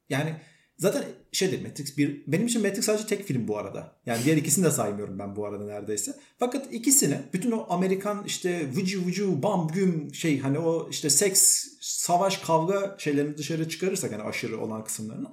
yani 0.08 0.36
zaten 0.80 1.04
şeydir 1.32 1.62
Matrix 1.62 1.96
bir 1.98 2.22
benim 2.26 2.46
için 2.46 2.62
Matrix 2.62 2.84
sadece 2.84 3.06
tek 3.06 3.26
film 3.26 3.48
bu 3.48 3.58
arada. 3.58 3.92
Yani 4.06 4.24
diğer 4.24 4.36
ikisini 4.36 4.64
de 4.64 4.70
saymıyorum 4.70 5.18
ben 5.18 5.36
bu 5.36 5.46
arada 5.46 5.64
neredeyse. 5.64 6.14
Fakat 6.38 6.72
ikisini 6.72 7.18
bütün 7.32 7.50
o 7.50 7.66
Amerikan 7.68 8.24
işte 8.26 8.68
vıcı 8.76 9.06
vıcı 9.06 9.42
bam 9.42 9.68
güm 9.68 10.14
şey 10.14 10.38
hani 10.38 10.58
o 10.58 10.90
işte 10.90 11.10
seks, 11.10 11.66
savaş, 11.80 12.38
kavga 12.38 12.96
şeylerini 12.98 13.38
dışarı 13.38 13.68
çıkarırsak 13.68 14.12
hani 14.12 14.22
aşırı 14.22 14.60
olan 14.60 14.84
kısımlarını 14.84 15.28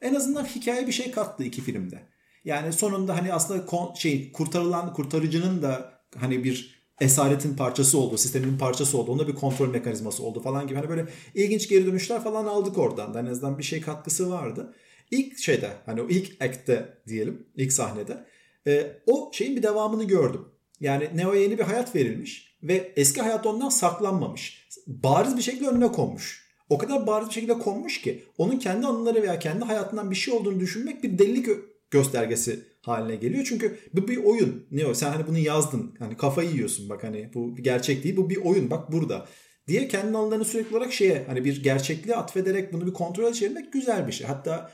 en 0.00 0.14
azından 0.14 0.44
hikaye 0.44 0.86
bir 0.86 0.92
şey 0.92 1.10
kattı 1.10 1.44
iki 1.44 1.62
filmde. 1.62 2.02
Yani 2.44 2.72
sonunda 2.72 3.16
hani 3.16 3.32
aslında 3.32 3.66
kon, 3.66 3.94
şey 3.94 4.32
kurtarılan 4.32 4.92
kurtarıcının 4.92 5.62
da 5.62 5.92
hani 6.16 6.44
bir 6.44 6.80
esaretin 7.00 7.56
parçası 7.56 7.98
oldu, 7.98 8.18
sistemin 8.18 8.58
parçası 8.58 8.98
oldu. 8.98 9.12
Onda 9.12 9.28
bir 9.28 9.34
kontrol 9.34 9.68
mekanizması 9.68 10.22
oldu 10.22 10.42
falan 10.42 10.66
gibi. 10.66 10.78
Hani 10.78 10.88
böyle 10.88 11.06
ilginç 11.34 11.68
geri 11.68 11.86
dönüşler 11.86 12.24
falan 12.24 12.46
aldık 12.46 12.78
oradan. 12.78 13.14
da. 13.14 13.20
En 13.20 13.26
azından 13.26 13.58
bir 13.58 13.62
şey 13.62 13.80
katkısı 13.80 14.30
vardı. 14.30 14.74
İlk 15.10 15.38
şeyde 15.38 15.70
hani 15.86 16.02
o 16.02 16.08
ilk 16.08 16.42
act'te 16.42 16.98
diyelim, 17.06 17.46
ilk 17.56 17.72
sahnede 17.72 18.24
e, 18.66 18.96
o 19.06 19.30
şeyin 19.34 19.56
bir 19.56 19.62
devamını 19.62 20.04
gördüm. 20.04 20.44
Yani 20.80 21.10
Neo'ya 21.14 21.42
yeni 21.42 21.58
bir 21.58 21.64
hayat 21.64 21.94
verilmiş 21.94 22.56
ve 22.62 22.92
eski 22.96 23.20
hayat 23.20 23.46
ondan 23.46 23.68
saklanmamış. 23.68 24.68
Bariz 24.86 25.36
bir 25.36 25.42
şekilde 25.42 25.68
önüne 25.68 25.92
konmuş. 25.92 26.50
O 26.68 26.78
kadar 26.78 27.06
bariz 27.06 27.28
bir 27.28 27.34
şekilde 27.34 27.58
konmuş 27.58 28.00
ki 28.00 28.24
onun 28.38 28.58
kendi 28.58 28.86
anıları 28.86 29.22
veya 29.22 29.38
kendi 29.38 29.64
hayatından 29.64 30.10
bir 30.10 30.16
şey 30.16 30.34
olduğunu 30.34 30.60
düşünmek 30.60 31.02
bir 31.02 31.18
delilik 31.18 31.46
gö- 31.46 31.60
göstergesi 31.90 32.60
haline 32.82 33.16
geliyor. 33.16 33.44
Çünkü 33.48 33.78
bu 33.92 34.08
bir 34.08 34.16
oyun. 34.16 34.66
Neo 34.70 34.94
sen 34.94 35.10
hani 35.10 35.26
bunu 35.26 35.38
yazdın. 35.38 35.94
Hani 35.98 36.16
kafayı 36.16 36.50
yiyorsun 36.50 36.88
bak 36.88 37.04
hani 37.04 37.30
bu 37.34 37.56
gerçek 37.56 38.04
değil 38.04 38.16
bu 38.16 38.30
bir 38.30 38.36
oyun 38.36 38.70
bak 38.70 38.92
burada 38.92 39.26
diye 39.68 39.88
kendi 39.88 40.18
anılarını 40.18 40.44
sürekli 40.44 40.76
olarak 40.76 40.92
şeye 40.92 41.24
hani 41.26 41.44
bir 41.44 41.62
gerçekliğe 41.62 42.16
atfederek 42.16 42.72
bunu 42.72 42.86
bir 42.86 42.92
kontrol 42.92 43.32
çevirmek 43.32 43.72
güzel 43.72 44.06
bir 44.06 44.12
şey. 44.12 44.26
Hatta 44.26 44.70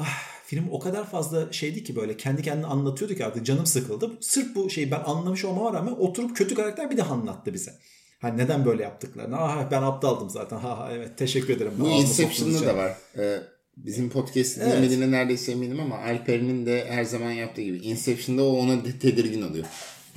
ah, 0.00 0.22
film 0.46 0.68
o 0.70 0.78
kadar 0.78 1.10
fazla 1.10 1.52
şeydi 1.52 1.84
ki 1.84 1.96
böyle 1.96 2.16
kendi 2.16 2.42
kendine 2.42 2.66
anlatıyordu 2.66 3.14
ki 3.14 3.24
artık 3.24 3.46
canım 3.46 3.66
sıkıldı. 3.66 4.10
Sırf 4.20 4.54
bu 4.54 4.70
şeyi 4.70 4.90
ben 4.90 5.02
anlamış 5.04 5.44
olmama 5.44 5.72
rağmen 5.72 5.92
oturup 5.92 6.36
kötü 6.36 6.54
karakter 6.54 6.90
bir 6.90 6.96
daha 6.96 7.14
anlattı 7.14 7.54
bize. 7.54 7.72
Hani 8.18 8.38
neden 8.38 8.64
böyle 8.64 8.82
yaptıklarını. 8.82 9.36
Ah 9.36 9.70
ben 9.70 9.82
aptaldım 9.82 10.30
zaten. 10.30 10.56
Ha 10.56 10.78
ha 10.78 10.88
evet 10.92 11.18
teşekkür 11.18 11.56
ederim. 11.56 11.72
Bu 11.78 11.88
Inception'da 11.88 12.66
da 12.66 12.76
var. 12.76 12.96
Ee, 13.18 13.38
bizim 13.76 14.10
podcast 14.10 14.58
Evet. 14.58 14.72
dinlemediğine 14.72 15.10
neredeyse 15.10 15.52
eminim 15.52 15.80
ama 15.80 15.98
Alper'in 15.98 16.66
de 16.66 16.84
her 16.88 17.04
zaman 17.04 17.30
yaptığı 17.30 17.62
gibi 17.62 17.78
Inception'da 17.78 18.44
o 18.44 18.56
ona 18.56 18.82
tedirgin 19.00 19.42
oluyor. 19.42 19.66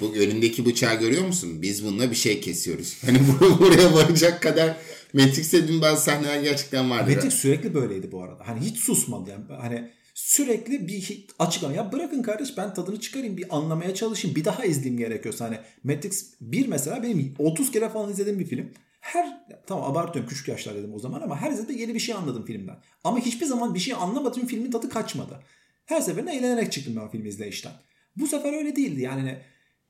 Bu 0.03 0.15
önündeki 0.15 0.65
bıçağı 0.65 0.99
görüyor 0.99 1.25
musun? 1.25 1.61
Biz 1.61 1.85
bununla 1.85 2.11
bir 2.11 2.15
şey 2.15 2.41
kesiyoruz. 2.41 2.97
Hani 3.05 3.19
bu- 3.41 3.59
buraya 3.59 3.93
varacak 3.93 4.41
kadar 4.41 4.77
Matrix'te 5.13 5.67
dün 5.67 5.81
bazı 5.81 6.03
sahneler 6.03 6.41
gerçekten 6.43 6.89
vardı. 6.89 7.11
Matrix 7.15 7.33
sürekli 7.33 7.73
böyleydi 7.73 8.11
bu 8.11 8.23
arada. 8.23 8.47
Hani 8.47 8.59
hiç 8.59 8.77
susmadı 8.77 9.29
yani. 9.29 9.43
Hani 9.61 9.89
sürekli 10.13 10.87
bir 10.87 11.25
açıklama. 11.39 11.73
Ya 11.75 11.91
bırakın 11.91 12.21
kardeş 12.23 12.57
ben 12.57 12.73
tadını 12.73 12.99
çıkarayım 12.99 13.37
bir 13.37 13.57
anlamaya 13.57 13.93
çalışayım. 13.95 14.35
Bir 14.35 14.45
daha 14.45 14.65
izleyeyim 14.65 14.97
gerekiyorsa. 14.97 15.45
Hani 15.45 15.57
Matrix 15.83 16.25
1 16.41 16.67
mesela 16.67 17.03
benim 17.03 17.35
30 17.39 17.71
kere 17.71 17.89
falan 17.89 18.11
izlediğim 18.11 18.39
bir 18.39 18.45
film. 18.45 18.69
Her 18.99 19.45
tamam 19.67 19.91
abartıyorum 19.91 20.29
küçük 20.29 20.47
yaşlar 20.47 20.75
dedim 20.75 20.93
o 20.93 20.99
zaman 20.99 21.21
ama 21.21 21.41
her 21.41 21.51
izlediğimde 21.51 21.81
yeni 21.81 21.93
bir 21.93 21.99
şey 21.99 22.15
anladım 22.15 22.45
filmden. 22.45 22.75
Ama 23.03 23.19
hiçbir 23.19 23.45
zaman 23.45 23.75
bir 23.75 23.79
şey 23.79 23.93
anlamadığım 23.93 24.47
filmin 24.47 24.71
tadı 24.71 24.89
kaçmadı. 24.89 25.39
Her 25.85 26.01
seferinde 26.01 26.31
eğlenerek 26.31 26.71
çıktım 26.71 26.95
ben 27.01 27.09
film 27.11 27.25
izleyişten. 27.25 27.71
Bu 28.15 28.27
sefer 28.27 28.53
öyle 28.57 28.75
değildi 28.75 29.01
yani. 29.01 29.37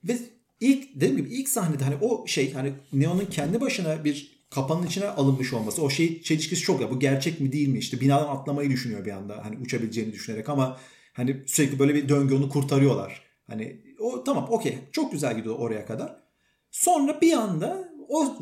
Ve 0.04 0.18
ilk 0.60 0.96
dediğim 0.96 1.18
gibi 1.18 1.30
ilk 1.30 1.50
sahnede 1.50 1.84
hani 1.84 1.96
o 2.02 2.28
şey 2.28 2.54
hani 2.54 2.74
Neo'nun 2.94 3.26
kendi 3.26 3.62
başına 3.62 4.06
bir 4.06 4.44
kapanın 4.50 4.88
içine 4.88 5.08
alınmış 5.08 5.54
olması 5.54 5.82
o 5.82 5.90
şey 5.90 6.22
çelişkisi 6.22 6.62
çok 6.62 6.82
ya 6.82 6.92
bu 6.92 7.00
gerçek 7.00 7.40
mi 7.40 7.52
değil 7.52 7.68
mi 7.68 7.78
işte 7.78 8.02
binadan 8.02 8.28
atlamayı 8.28 8.70
düşünüyor 8.70 9.06
bir 9.06 9.12
anda 9.12 9.46
hani 9.46 9.58
uçabileceğini 9.58 10.14
düşünerek 10.14 10.50
ama 10.50 10.80
hani 11.14 11.44
sürekli 11.46 11.80
böyle 11.80 11.96
bir 11.96 12.10
döngü 12.10 12.36
onu 12.36 12.50
kurtarıyorlar. 12.50 13.22
Hani 13.48 13.82
o 14.00 14.24
tamam 14.24 14.48
okey 14.50 14.78
çok 14.92 15.12
güzel 15.12 15.38
gidiyor 15.38 15.56
oraya 15.60 15.86
kadar. 15.86 16.24
Sonra 16.72 17.22
bir 17.22 17.34
anda 17.34 17.94
o 18.10 18.38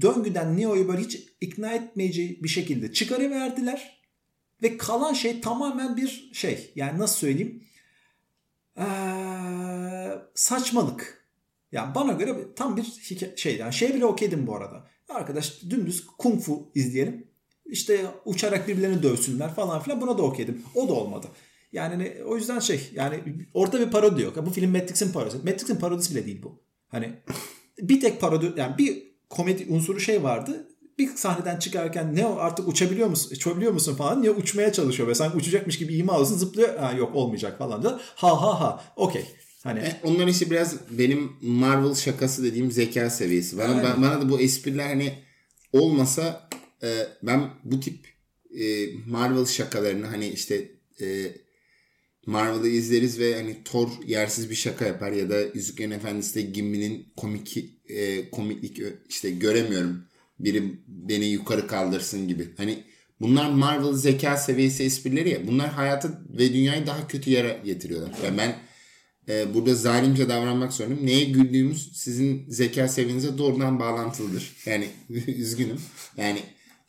döngüden 0.00 0.56
Neo'yu 0.56 0.88
böyle 0.88 1.00
hiç 1.00 1.22
ikna 1.40 1.72
etmeyeceği 1.72 2.42
bir 2.42 2.48
şekilde 2.48 2.92
çıkarıverdiler. 2.92 3.96
Ve 4.62 4.78
kalan 4.78 5.12
şey 5.12 5.40
tamamen 5.40 5.96
bir 5.96 6.30
şey. 6.32 6.72
Yani 6.74 6.98
nasıl 6.98 7.16
söyleyeyim? 7.16 7.62
Ee, 8.78 8.82
saçmalık. 10.34 11.26
Yani 11.72 11.94
bana 11.94 12.12
göre 12.12 12.36
tam 12.56 12.76
bir 12.76 12.82
hikaye, 12.82 13.36
şey 13.36 13.56
yani 13.56 13.72
şey 13.72 13.94
bile 13.94 14.04
okeydim 14.04 14.46
bu 14.46 14.56
arada. 14.56 14.86
Arkadaş 15.08 15.62
dümdüz 15.70 16.06
kung 16.06 16.40
fu 16.40 16.70
izleyelim. 16.74 17.26
İşte 17.66 18.06
uçarak 18.24 18.68
birbirlerini 18.68 19.02
dövsünler 19.02 19.54
falan 19.54 19.82
filan 19.82 20.00
buna 20.00 20.18
da 20.18 20.22
okeydim. 20.22 20.62
O 20.74 20.88
da 20.88 20.92
olmadı. 20.92 21.26
Yani 21.72 22.16
o 22.26 22.36
yüzden 22.36 22.58
şey 22.58 22.90
yani 22.94 23.20
orada 23.54 23.80
bir 23.80 23.90
parodi 23.90 24.22
yok. 24.22 24.46
Bu 24.46 24.50
film 24.50 24.70
Matrix'in 24.70 25.12
parodisi. 25.12 25.38
Matrix'in 25.38 25.76
parodisi 25.76 26.14
bile 26.14 26.26
değil 26.26 26.42
bu. 26.42 26.62
Hani 26.88 27.12
bir 27.78 28.00
tek 28.00 28.20
parodi 28.20 28.60
yani 28.60 28.78
bir 28.78 29.02
komedi 29.30 29.66
unsuru 29.68 30.00
şey 30.00 30.22
vardı. 30.22 30.68
Bir 30.98 31.16
sahneden 31.16 31.56
çıkarken 31.58 32.16
ne 32.16 32.26
o 32.26 32.36
artık 32.38 32.68
uçabiliyor 32.68 33.08
musun? 33.08 33.30
Uçabiliyor 33.34 33.72
musun 33.72 33.94
falan 33.94 34.22
diye 34.22 34.32
uçmaya 34.32 34.72
çalışıyor. 34.72 35.08
Ve 35.08 35.14
sanki 35.14 35.36
uçacakmış 35.36 35.78
gibi 35.78 35.94
ima 35.96 36.12
alıyorsun 36.12 36.36
zıplıyor. 36.38 36.76
Ha, 36.78 36.92
yok 36.92 37.14
olmayacak 37.14 37.58
falan 37.58 37.82
da. 37.84 38.00
Ha 38.14 38.42
ha 38.42 38.60
ha. 38.60 38.84
Okey. 38.96 39.24
Hani 39.62 39.78
E, 39.80 40.00
Onlar 40.04 40.26
işte 40.26 40.50
biraz 40.50 40.76
benim 40.90 41.32
Marvel 41.42 41.94
şakası 41.94 42.44
dediğim 42.44 42.72
zeka 42.72 43.10
seviyesi. 43.10 43.58
Bana, 43.58 43.82
ba- 43.82 44.02
bana 44.02 44.20
da 44.20 44.28
bu 44.30 44.40
espriler 44.40 44.86
hani 44.88 45.12
olmasa 45.72 46.48
e, 46.82 47.06
ben 47.22 47.50
bu 47.64 47.80
tip 47.80 48.06
e, 48.60 48.86
Marvel 49.06 49.46
şakalarını 49.46 50.06
hani 50.06 50.28
işte 50.28 50.70
e, 51.00 51.06
Marvel'ı 52.26 52.68
izleriz 52.68 53.18
ve 53.18 53.34
hani 53.34 53.64
Thor 53.64 53.88
yersiz 54.06 54.50
bir 54.50 54.54
şaka 54.54 54.86
yapar 54.86 55.12
ya 55.12 55.30
da 55.30 55.40
Yüzüklerin 55.54 55.90
Efendisi'de 55.90 56.42
Gimli'nin 56.42 57.08
komik 57.16 57.56
e, 57.88 58.30
komiklik 58.30 58.80
işte 59.08 59.30
göremiyorum. 59.30 60.04
Biri 60.38 60.80
beni 60.88 61.24
yukarı 61.24 61.66
kaldırsın 61.66 62.28
gibi. 62.28 62.48
Hani 62.56 62.84
bunlar 63.20 63.50
Marvel 63.50 63.92
zeka 63.92 64.36
seviyesi 64.36 64.82
esprileri 64.82 65.28
ya. 65.28 65.46
Bunlar 65.46 65.68
hayatı 65.68 66.20
ve 66.38 66.52
dünyayı 66.52 66.86
daha 66.86 67.08
kötü 67.08 67.30
yere 67.30 67.60
getiriyorlar. 67.64 68.12
Yani 68.24 68.38
ben 68.38 68.56
e, 69.28 69.54
burada 69.54 69.74
zalimce 69.74 70.28
davranmak 70.28 70.72
zorundayım. 70.72 71.06
Neye 71.06 71.24
güldüğümüz 71.24 71.92
sizin 71.92 72.44
zeka 72.48 72.88
seviyenize 72.88 73.38
doğrudan 73.38 73.80
bağlantılıdır. 73.80 74.52
Yani 74.66 74.88
üzgünüm. 75.26 75.80
Yani 76.16 76.40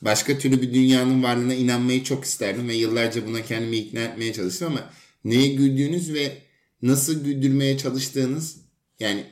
başka 0.02 0.38
türlü 0.38 0.62
bir 0.62 0.74
dünyanın 0.74 1.24
varlığına 1.24 1.54
inanmayı 1.54 2.04
çok 2.04 2.26
isterdim 2.26 2.68
ve 2.68 2.74
yıllarca 2.74 3.28
buna 3.28 3.42
kendimi 3.42 3.78
ikna 3.78 4.00
etmeye 4.00 4.34
çalıştım 4.34 4.68
ama 4.68 4.90
neye 5.24 5.48
güldüğünüz 5.48 6.14
ve 6.14 6.38
nasıl 6.82 7.24
güldürmeye 7.24 7.78
çalıştığınız 7.78 8.58
yani 9.00 9.26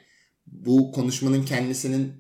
bu 0.48 0.92
konuşmanın 0.92 1.46
kendisinin 1.46 2.14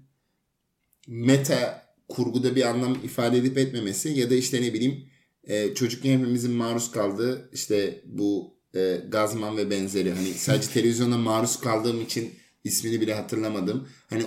meta 1.08 1.85
kurguda 2.07 2.55
bir 2.55 2.69
anlam 2.69 2.97
ifade 3.03 3.37
edip 3.37 3.57
etmemesi 3.57 4.09
ya 4.09 4.29
da 4.29 4.35
işte 4.35 4.61
ne 4.61 4.73
bileyim 4.73 5.05
e, 5.43 5.73
çocukken 5.73 6.19
hepimizin 6.19 6.51
maruz 6.51 6.91
kaldığı 6.91 7.49
işte 7.53 8.01
bu 8.05 8.55
e, 8.75 9.01
Gazman 9.09 9.57
ve 9.57 9.69
benzeri 9.69 10.11
hani 10.11 10.33
sadece 10.33 10.67
televizyona 10.67 11.17
maruz 11.17 11.59
kaldığım 11.59 12.01
için 12.01 12.33
ismini 12.63 13.01
bile 13.01 13.13
hatırlamadım. 13.13 13.87
Hani 14.09 14.23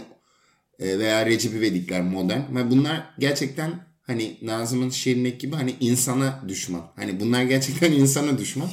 e, 0.78 0.98
veya 0.98 1.26
Recep 1.26 1.54
İvedikler 1.54 2.02
modern 2.02 2.56
ve 2.56 2.70
bunlar 2.70 3.14
gerçekten 3.18 3.86
hani 4.02 4.38
Nazım'ın 4.42 4.90
şiirindeki 4.90 5.38
gibi 5.38 5.56
hani 5.56 5.74
insana 5.80 6.44
düşman. 6.48 6.92
Hani 6.96 7.20
bunlar 7.20 7.42
gerçekten 7.42 7.92
insana 8.02 8.38
düşman. 8.38 8.68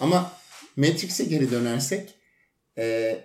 Ama 0.00 0.32
Matrix'e 0.76 1.24
geri 1.24 1.50
dönersek 1.50 2.14
e, 2.78 3.16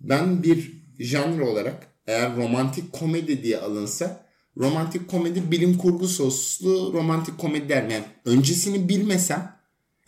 ben 0.00 0.42
bir 0.42 0.72
janr 0.98 1.40
olarak 1.40 1.86
eğer 2.06 2.36
romantik 2.36 2.92
komedi 2.92 3.42
diye 3.42 3.58
alınsa 3.58 4.25
romantik 4.56 5.08
komedi 5.08 5.50
bilim 5.50 5.78
kurgu 5.78 6.08
soslu 6.08 6.92
romantik 6.92 7.38
komedi 7.38 7.68
derim. 7.68 7.90
Yani 7.90 8.04
öncesini 8.24 8.88
bilmesem 8.88 9.56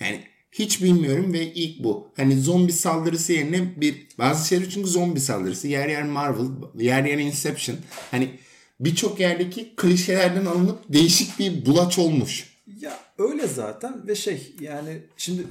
yani 0.01 0.25
hiç 0.53 0.83
bilmiyorum 0.83 1.33
ve 1.33 1.53
ilk 1.53 1.85
bu. 1.85 2.13
Hani 2.17 2.41
zombi 2.41 2.73
saldırısı 2.73 3.33
yerine 3.33 3.81
bir 3.81 4.07
bazı 4.19 4.49
şeyler 4.49 4.71
çünkü 4.71 4.89
zombi 4.89 5.21
saldırısı. 5.21 5.69
Yer 5.69 5.89
yer 5.89 6.03
Marvel, 6.03 6.47
yer 6.79 7.05
yer 7.05 7.19
Inception. 7.19 7.77
Hani 8.11 8.31
birçok 8.81 9.21
yerdeki 9.21 9.77
klişelerden 9.77 10.47
alınıp 10.47 10.79
değişik 10.89 11.39
bir 11.39 11.67
bulaç 11.67 11.99
olmuş. 11.99 12.59
Ya 12.81 12.99
öyle 13.19 13.47
zaten 13.47 14.09
ve 14.09 14.15
şey 14.15 14.53
yani 14.61 15.03
şimdi 15.17 15.43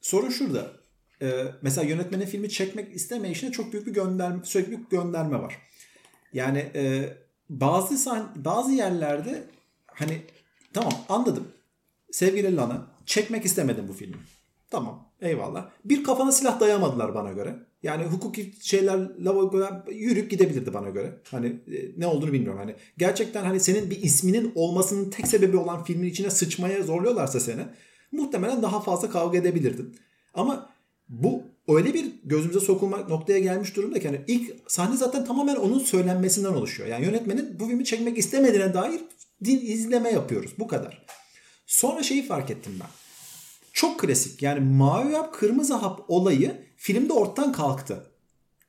sorun 0.00 0.30
şurada. 0.30 0.72
Ee, 1.22 1.44
mesela 1.62 1.88
yönetmenin 1.88 2.26
filmi 2.26 2.48
çekmek 2.48 2.96
istemeyişine 2.96 3.52
çok 3.52 3.72
büyük 3.72 3.86
bir 3.86 3.92
gönderme, 3.94 4.44
sürekli 4.44 4.72
bir 4.72 4.90
gönderme 4.90 5.38
var. 5.38 5.58
Yani 6.32 6.58
e, 6.74 7.14
bazı 7.50 8.12
bazı 8.36 8.72
yerlerde 8.72 9.44
hani 9.86 10.22
tamam 10.72 10.92
anladım. 11.08 11.48
Sevgili 12.10 12.56
Lana 12.56 12.86
çekmek 13.06 13.44
istemedim 13.44 13.88
bu 13.88 13.92
filmi. 13.92 14.16
Tamam 14.70 15.08
eyvallah. 15.20 15.70
Bir 15.84 16.04
kafana 16.04 16.32
silah 16.32 16.60
dayamadılar 16.60 17.14
bana 17.14 17.32
göre. 17.32 17.56
Yani 17.82 18.04
hukuki 18.04 18.52
şeyler 18.60 18.98
lavaboya 19.24 19.84
yürüyüp 19.92 20.30
gidebilirdi 20.30 20.74
bana 20.74 20.90
göre. 20.90 21.18
Hani 21.30 21.46
e, 21.46 22.00
ne 22.00 22.06
olduğunu 22.06 22.32
bilmiyorum. 22.32 22.58
Hani 22.58 22.74
gerçekten 22.98 23.44
hani 23.44 23.60
senin 23.60 23.90
bir 23.90 24.02
isminin 24.02 24.52
olmasının 24.54 25.10
tek 25.10 25.28
sebebi 25.28 25.56
olan 25.56 25.84
filmin 25.84 26.08
içine 26.08 26.30
sıçmaya 26.30 26.82
zorluyorlarsa 26.82 27.40
seni 27.40 27.62
muhtemelen 28.12 28.62
daha 28.62 28.80
fazla 28.80 29.10
kavga 29.10 29.38
edebilirdin. 29.38 29.96
Ama 30.34 30.70
bu 31.08 31.42
öyle 31.68 31.94
bir 31.94 32.12
gözümüze 32.24 32.60
sokulmak 32.60 33.08
noktaya 33.08 33.38
gelmiş 33.38 33.76
durumda 33.76 34.00
ki 34.00 34.08
hani 34.08 34.20
ilk 34.26 34.54
sahne 34.68 34.96
zaten 34.96 35.24
tamamen 35.24 35.56
onun 35.56 35.78
söylenmesinden 35.78 36.52
oluşuyor. 36.52 36.88
Yani 36.88 37.04
yönetmenin 37.04 37.60
bu 37.60 37.66
filmi 37.68 37.84
çekmek 37.84 38.18
istemediğine 38.18 38.74
dair 38.74 39.00
din 39.44 39.60
izleme 39.60 40.10
yapıyoruz. 40.10 40.50
Bu 40.58 40.66
kadar. 40.66 41.06
Sonra 41.66 42.02
şeyi 42.02 42.26
fark 42.26 42.50
ettim 42.50 42.72
ben. 42.80 42.88
Çok 43.72 44.00
klasik. 44.00 44.42
Yani 44.42 44.60
mavi 44.60 45.14
hap 45.14 45.34
kırmızı 45.34 45.74
hap 45.74 46.04
olayı 46.08 46.62
filmde 46.76 47.12
ortadan 47.12 47.52
kalktı. 47.52 48.10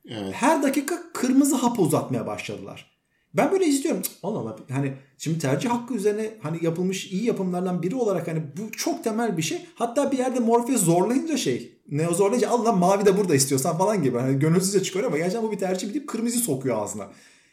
Evet. 0.10 0.34
Her 0.34 0.64
dakika 0.64 1.04
kırmızı 1.14 1.56
hap 1.56 1.80
uzatmaya 1.80 2.28
başladılar. 2.28 2.97
Ben 3.34 3.52
böyle 3.52 3.66
izliyorum. 3.66 4.02
Allah 4.24 4.40
Allah 4.40 4.56
hani 4.72 4.94
şimdi 5.18 5.40
tercih 5.40 5.70
hakkı 5.70 5.94
üzerine 5.94 6.30
hani 6.42 6.66
yapılmış 6.66 7.12
iyi 7.12 7.26
yapımlardan 7.26 7.84
biri 7.84 7.96
olarak 7.96 8.28
hani 8.28 8.44
bu 8.58 8.72
çok 8.72 9.04
temel 9.04 9.38
bir 9.38 9.42
şey. 9.42 9.66
Hatta 9.76 10.12
bir 10.12 10.18
yerde 10.18 10.40
Morpheus 10.40 10.84
zorlayınca 10.84 11.38
şey 11.38 11.78
Neo 11.92 12.14
zorlayınca 12.14 12.50
Allah 12.50 12.72
mavi 12.72 13.06
de 13.06 13.18
burada 13.18 13.36
istiyorsan 13.36 13.78
falan 13.78 14.04
gibi. 14.04 14.18
Hani 14.18 14.40
gönülsüzce 14.40 14.84
çıkıyor 14.84 15.06
ama 15.06 15.18
gerçekten 15.18 15.44
bu 15.44 15.52
bir 15.52 15.58
tercih 15.58 15.94
deyip 15.94 16.08
kırmızı 16.08 16.40
sokuyor 16.40 16.78
ağzına. 16.78 17.08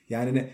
Yani 0.08 0.34
ne 0.34 0.50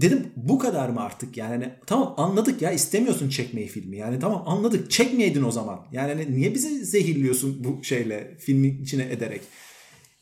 Dedim 0.00 0.26
bu 0.36 0.58
kadar 0.58 0.88
mı 0.88 1.00
artık 1.00 1.36
yani 1.36 1.48
hani, 1.48 1.72
tamam 1.86 2.14
anladık 2.16 2.62
ya 2.62 2.70
istemiyorsun 2.70 3.28
çekmeyi 3.28 3.68
filmi 3.68 3.96
yani 3.96 4.18
tamam 4.18 4.42
anladık 4.46 4.90
çekmeyeydin 4.90 5.42
o 5.42 5.50
zaman 5.50 5.80
yani 5.92 6.12
hani, 6.12 6.36
niye 6.36 6.54
bizi 6.54 6.84
zehirliyorsun 6.84 7.64
bu 7.64 7.84
şeyle 7.84 8.36
filmin 8.38 8.82
içine 8.82 9.02
ederek 9.02 9.40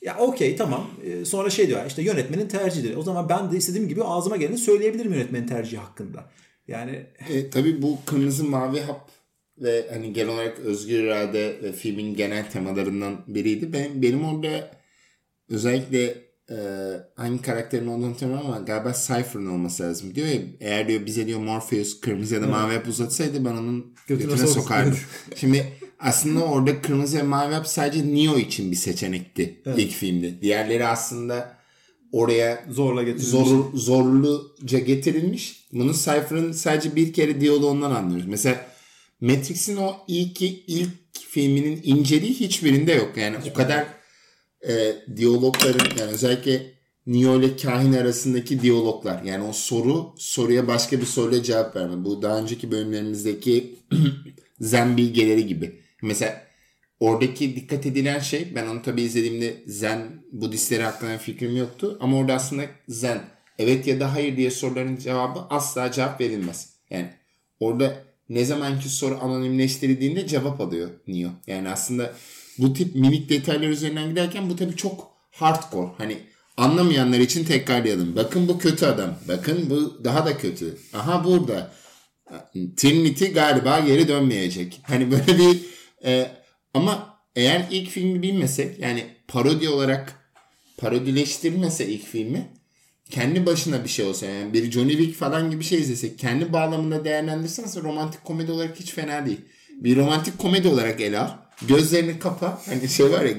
ya 0.02 0.18
okey 0.18 0.56
tamam. 0.56 0.90
Ee, 1.04 1.24
sonra 1.24 1.50
şey 1.50 1.68
diyor 1.68 1.86
işte 1.86 2.02
yönetmenin 2.02 2.48
tercihidir. 2.48 2.96
O 2.96 3.02
zaman 3.02 3.28
ben 3.28 3.52
de 3.52 3.56
istediğim 3.56 3.88
gibi 3.88 4.04
ağzıma 4.04 4.36
geleni 4.36 4.58
söyleyebilirim 4.58 5.12
yönetmenin 5.12 5.46
tercihi 5.46 5.80
hakkında. 5.80 6.30
Yani 6.68 7.06
e, 7.28 7.50
tabii 7.50 7.82
bu 7.82 7.98
kırmızı 8.06 8.44
mavi 8.44 8.80
hap 8.80 9.10
ve 9.58 9.86
hani 9.92 10.12
genel 10.12 10.34
olarak 10.34 10.58
özgür 10.58 10.98
irade 10.98 11.56
ve 11.62 11.72
filmin 11.72 12.14
genel 12.14 12.50
temalarından 12.50 13.24
biriydi. 13.26 13.72
Ben 13.72 14.02
benim 14.02 14.24
orada 14.24 14.70
özellikle 15.48 16.28
e, 16.50 16.56
hangi 17.14 17.42
karakterin 17.42 17.86
olduğunu 17.86 18.10
hatırlamıyorum 18.10 18.50
ama 18.50 18.60
galiba 18.60 18.92
Cypher'ın 18.92 19.46
olması 19.46 19.82
lazım. 19.82 20.14
Diyor 20.14 20.26
ya 20.26 20.40
eğer 20.60 20.88
diyor 20.88 21.06
bize 21.06 21.26
diyor 21.26 21.40
Morpheus 21.40 22.00
kırmızı 22.00 22.34
ya 22.34 22.42
da 22.42 22.46
mavi 22.46 22.74
hap 22.74 22.88
uzatsaydı 22.88 23.44
ben 23.44 23.50
onun 23.50 23.94
götüne, 24.06 24.30
götüne 24.30 24.46
sokardım. 24.46 24.98
Şimdi 25.36 25.66
aslında 25.98 26.44
orada 26.44 26.82
kırmızı 26.82 27.18
ve 27.18 27.22
mavi 27.22 27.54
hap 27.54 27.66
sadece 27.66 28.14
Neo 28.14 28.38
için 28.38 28.70
bir 28.70 28.76
seçenekti 28.76 29.62
evet. 29.66 29.78
ilk 29.78 29.92
filmde. 29.92 30.42
Diğerleri 30.42 30.86
aslında 30.86 31.58
oraya 32.12 32.64
zorla 32.70 33.02
getirilmiş. 33.02 33.30
Zor, 33.30 33.64
zorluca 33.74 34.78
getirilmiş. 34.78 35.66
Bunu 35.72 35.92
Cypher'ın 35.92 36.52
sadece 36.52 36.96
bir 36.96 37.12
kere 37.12 37.40
diyaloğundan 37.40 37.90
anlıyoruz. 37.90 38.26
Mesela 38.26 38.66
Matrix'in 39.20 39.76
o 39.76 39.96
ilk 40.08 40.42
ilk 40.42 40.88
filminin 41.28 41.80
inceliği 41.84 42.34
hiçbirinde 42.34 42.92
yok. 42.92 43.16
Yani 43.16 43.36
Hiç 43.38 43.50
o 43.50 43.54
kadar 43.54 43.86
e, 44.68 44.96
diyalogların 45.16 45.98
yani 45.98 46.10
özellikle 46.10 46.78
Neo 47.06 47.40
ile 47.40 47.56
kahin 47.56 47.92
arasındaki 47.92 48.62
diyaloglar. 48.62 49.22
Yani 49.22 49.44
o 49.44 49.52
soru 49.52 50.14
soruya 50.18 50.68
başka 50.68 51.00
bir 51.00 51.06
soruyla 51.06 51.42
cevap 51.42 51.76
verme. 51.76 52.04
Bu 52.04 52.22
daha 52.22 52.38
önceki 52.38 52.70
bölümlerimizdeki 52.70 53.74
zen 54.60 54.96
bilgeleri 54.96 55.46
gibi. 55.46 55.80
Mesela 56.02 56.46
oradaki 57.00 57.56
dikkat 57.56 57.86
edilen 57.86 58.18
şey 58.18 58.54
ben 58.54 58.66
onu 58.66 58.82
tabii 58.82 59.02
izlediğimde 59.02 59.62
zen 59.66 60.24
Budistleri 60.32 60.82
hakkında 60.82 61.18
fikrim 61.18 61.56
yoktu. 61.56 61.98
Ama 62.00 62.16
orada 62.16 62.34
aslında 62.34 62.62
zen 62.88 63.20
evet 63.58 63.86
ya 63.86 64.00
da 64.00 64.14
hayır 64.14 64.36
diye 64.36 64.50
soruların 64.50 64.96
cevabı 64.96 65.40
asla 65.50 65.92
cevap 65.92 66.20
verilmez. 66.20 66.72
Yani 66.90 67.10
orada 67.60 68.04
ne 68.28 68.44
zamanki 68.44 68.88
soru 68.88 69.18
anonimleştirildiğinde 69.22 70.26
cevap 70.26 70.60
alıyor 70.60 70.90
Neo. 71.06 71.30
Yani 71.46 71.68
aslında 71.68 72.14
bu 72.58 72.72
tip 72.72 72.94
minik 72.94 73.30
detaylar 73.30 73.68
üzerinden 73.68 74.08
giderken 74.10 74.50
bu 74.50 74.56
tabii 74.56 74.76
çok 74.76 75.10
hardcore. 75.30 75.90
Hani 75.98 76.18
anlamayanlar 76.56 77.18
için 77.18 77.44
tekrarlayalım. 77.44 78.16
Bakın 78.16 78.48
bu 78.48 78.58
kötü 78.58 78.86
adam. 78.86 79.18
Bakın 79.28 79.70
bu 79.70 80.04
daha 80.04 80.26
da 80.26 80.38
kötü. 80.38 80.78
Aha 80.94 81.24
burada. 81.24 81.72
Trinity 82.76 83.26
galiba 83.26 83.80
geri 83.80 84.08
dönmeyecek. 84.08 84.80
Hani 84.82 85.10
böyle 85.10 85.38
bir 85.38 85.60
e, 86.04 86.30
ama 86.74 87.20
eğer 87.36 87.66
ilk 87.70 87.90
filmi 87.90 88.22
bilmesek 88.22 88.78
yani 88.78 89.06
parodi 89.28 89.68
olarak 89.68 90.32
parodileştirilmese 90.78 91.86
ilk 91.86 92.04
filmi 92.04 92.48
kendi 93.10 93.46
başına 93.46 93.84
bir 93.84 93.88
şey 93.88 94.04
olsa 94.06 94.26
yani 94.26 94.52
bir 94.52 94.70
Johnny 94.70 94.90
Wick 94.90 95.16
falan 95.16 95.50
gibi 95.50 95.60
bir 95.60 95.64
şey 95.64 95.80
izlesek 95.80 96.18
kendi 96.18 96.52
bağlamında 96.52 97.04
değerlendirsek 97.04 97.64
romantik 97.84 98.24
komedi 98.24 98.52
olarak 98.52 98.80
hiç 98.80 98.92
fena 98.92 99.26
değil. 99.26 99.40
Bir 99.70 99.96
romantik 99.96 100.38
komedi 100.38 100.68
olarak 100.68 101.00
ele 101.00 101.18
al 101.18 101.30
Gözlerini 101.66 102.18
kapa. 102.18 102.62
Hani 102.66 102.88
şey 102.88 103.12
var 103.12 103.24
ya 103.24 103.34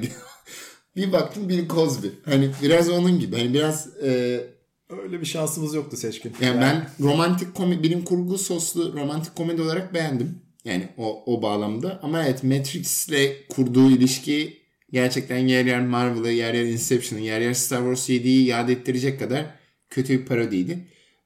bir 0.95 1.11
baktım 1.11 1.49
Bill 1.49 1.67
Cosby. 1.67 2.07
Hani 2.25 2.51
biraz 2.61 2.89
onun 2.89 3.19
gibi. 3.19 3.37
Hani 3.37 3.53
biraz 3.53 4.03
e, 4.03 4.41
öyle 4.89 5.21
bir 5.21 5.25
şansımız 5.25 5.73
yoktu 5.73 5.97
seçkin. 5.97 6.33
Yani, 6.41 6.55
yani. 6.55 6.61
ben 6.61 7.05
romantik 7.05 7.55
komedi, 7.55 7.83
bilim 7.83 8.05
kurgu 8.05 8.37
soslu 8.37 8.93
romantik 8.93 9.35
komedi 9.35 9.61
olarak 9.61 9.93
beğendim. 9.93 10.41
Yani 10.69 10.87
o, 10.97 11.23
o 11.25 11.41
bağlamda. 11.41 11.99
Ama 12.03 12.25
evet 12.25 12.43
Matrix'le 12.43 13.47
kurduğu 13.49 13.91
ilişki 13.91 14.57
gerçekten 14.91 15.37
yer 15.37 15.65
yer 15.65 15.85
Marvel'ı, 15.85 16.31
yer 16.31 16.53
yer 16.53 16.65
Inception'ı, 16.65 17.21
yer 17.21 17.41
yer 17.41 17.53
Star 17.53 17.79
Wars 17.79 18.09
7'yi 18.09 18.45
yad 18.45 18.69
ettirecek 18.69 19.19
kadar 19.19 19.45
kötü 19.89 20.19
bir 20.19 20.25
parodiydi. 20.25 20.79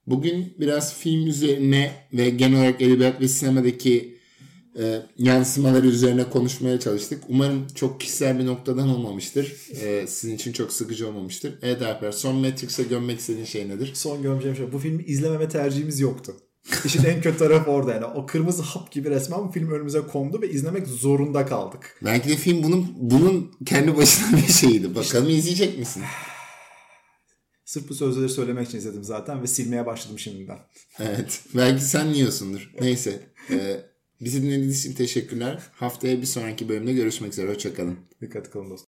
Bugün 0.08 0.54
biraz 0.60 0.96
film 0.96 1.28
üzerine 1.28 1.92
ve 2.14 2.30
genel 2.30 2.60
olarak 2.60 2.82
edebiyat 2.82 3.22
ve 3.22 3.28
sinemadaki 3.28 4.18
e, 4.80 5.02
yansımaları 5.18 5.88
üzerine 5.88 6.24
konuşmaya 6.24 6.80
çalıştık. 6.80 7.24
Umarım 7.30 7.68
çok 7.76 8.00
kişisel 8.00 8.40
bir 8.40 8.46
noktadan 8.46 8.90
olmamıştır. 8.90 9.56
E, 9.82 10.08
sizin 10.08 10.36
için 10.36 10.52
çok 10.52 10.74
sıkıcı 10.74 11.08
olmamıştır. 11.08 11.60
Evet 11.62 11.82
Alper 11.82 12.12
son 12.12 12.36
Matrix'e 12.36 12.84
gömmek 12.84 13.20
istediğin 13.20 13.46
şey 13.46 13.70
nedir? 13.70 13.92
Son 13.94 14.22
gömeceğim 14.22 14.58
şey. 14.58 14.72
Bu 14.72 14.80
filmi 14.80 15.04
izlememe 15.04 15.50
tercihimiz 15.50 16.00
yoktu. 16.00 16.36
İşin 16.86 17.04
en 17.04 17.22
kötü 17.22 17.38
tarafı 17.38 17.72
orada 17.72 17.94
yani. 17.94 18.06
O 18.06 18.26
kırmızı 18.26 18.64
hap 18.64 18.92
gibi 18.92 19.10
resmen 19.10 19.52
film 19.52 19.72
önümüze 19.72 20.02
kondu 20.02 20.42
ve 20.42 20.50
izlemek 20.50 20.88
zorunda 20.88 21.46
kaldık. 21.46 21.98
Belki 22.06 22.30
de 22.30 22.36
film 22.36 22.64
bunun 22.64 22.88
bunun 22.96 23.52
kendi 23.66 23.98
başına 23.98 24.38
bir 24.38 24.54
şeydi. 24.54 24.96
Bakalım 24.96 25.30
izleyecek 25.30 25.80
misin? 25.80 26.04
Sırf 27.66 27.90
bu 27.90 27.96
sözleri 27.96 28.30
söylemek 28.30 28.68
için 28.68 28.78
izledim 28.78 29.04
zaten 29.04 29.42
ve 29.42 29.48
silmeye 29.48 29.86
başladım 29.86 30.20
şimdiden. 30.20 30.60
Evet. 31.00 31.42
Belki 31.56 31.84
sen 31.84 32.06
yiyorsundur. 32.06 32.72
Neyse. 32.82 33.20
E, 33.50 33.86
bizi 34.22 34.42
dinlediğiniz 34.44 34.86
için 34.86 34.96
teşekkürler. 34.96 35.64
Haftaya 35.74 36.22
bir 36.22 36.26
sonraki 36.26 36.70
bölümde 36.70 36.94
görüşmek 36.94 37.32
üzere. 37.32 37.50
Hoşçakalın. 37.50 37.98
Dikkat 38.22 38.52
kalın 38.52 38.70
dostum. 38.70 38.93